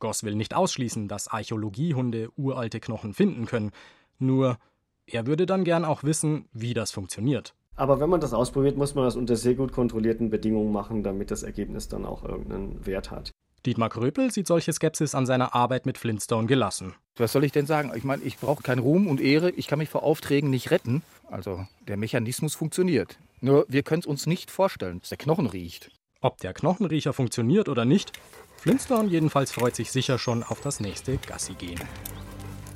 Goss 0.00 0.24
will 0.24 0.34
nicht 0.34 0.54
ausschließen, 0.54 1.06
dass 1.06 1.28
Archäologiehunde 1.28 2.30
uralte 2.36 2.80
Knochen 2.80 3.14
finden 3.14 3.46
können. 3.46 3.70
Nur, 4.18 4.58
er 5.06 5.26
würde 5.26 5.46
dann 5.46 5.64
gern 5.64 5.84
auch 5.84 6.02
wissen, 6.02 6.48
wie 6.52 6.74
das 6.74 6.90
funktioniert. 6.90 7.54
Aber 7.76 8.00
wenn 8.00 8.10
man 8.10 8.20
das 8.20 8.34
ausprobiert, 8.34 8.76
muss 8.76 8.94
man 8.94 9.04
das 9.04 9.16
unter 9.16 9.36
sehr 9.36 9.54
gut 9.54 9.72
kontrollierten 9.72 10.30
Bedingungen 10.30 10.72
machen, 10.72 11.02
damit 11.02 11.30
das 11.30 11.42
Ergebnis 11.42 11.88
dann 11.88 12.04
auch 12.04 12.24
irgendeinen 12.24 12.84
Wert 12.86 13.10
hat. 13.10 13.30
Dietmar 13.66 13.88
Kröpel 13.88 14.30
sieht 14.30 14.46
solche 14.46 14.72
Skepsis 14.74 15.14
an 15.14 15.24
seiner 15.24 15.54
Arbeit 15.54 15.86
mit 15.86 15.96
Flintstone 15.96 16.46
gelassen. 16.46 16.94
Was 17.16 17.32
soll 17.32 17.44
ich 17.44 17.52
denn 17.52 17.66
sagen? 17.66 17.92
Ich 17.94 18.04
meine, 18.04 18.22
ich 18.22 18.36
brauche 18.36 18.62
keinen 18.62 18.80
Ruhm 18.80 19.06
und 19.06 19.22
Ehre, 19.22 19.50
ich 19.50 19.68
kann 19.68 19.78
mich 19.78 19.88
vor 19.88 20.02
Aufträgen 20.02 20.50
nicht 20.50 20.70
retten. 20.70 21.02
Also 21.30 21.66
der 21.88 21.96
Mechanismus 21.96 22.54
funktioniert. 22.54 23.18
Nur 23.40 23.64
wir 23.68 23.82
können 23.82 24.00
es 24.00 24.06
uns 24.06 24.26
nicht 24.26 24.50
vorstellen, 24.50 25.00
dass 25.00 25.08
der 25.08 25.18
Knochen 25.18 25.46
riecht. 25.46 25.90
Ob 26.20 26.38
der 26.38 26.52
Knochenriecher 26.52 27.12
funktioniert 27.12 27.68
oder 27.68 27.84
nicht, 27.84 28.12
Flintstone 28.56 29.08
jedenfalls 29.08 29.52
freut 29.52 29.76
sich 29.76 29.90
sicher 29.90 30.18
schon 30.18 30.42
auf 30.42 30.60
das 30.60 30.80
nächste 30.80 31.16
Gassi-Gehen. 31.16 31.80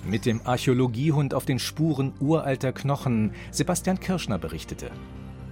Mit 0.06 0.24
dem 0.24 0.40
Archäologiehund 0.46 1.34
auf 1.34 1.44
den 1.44 1.58
Spuren 1.58 2.14
uralter 2.20 2.72
Knochen, 2.72 3.34
Sebastian 3.50 4.00
Kirschner 4.00 4.38
berichtete. 4.38 4.90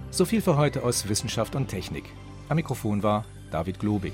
So 0.09 0.25
viel 0.25 0.41
für 0.41 0.57
heute 0.57 0.83
aus 0.83 1.09
Wissenschaft 1.09 1.55
und 1.55 1.67
Technik. 1.67 2.05
Am 2.49 2.55
Mikrofon 2.55 3.03
war 3.03 3.25
David 3.51 3.79
Globig. 3.79 4.13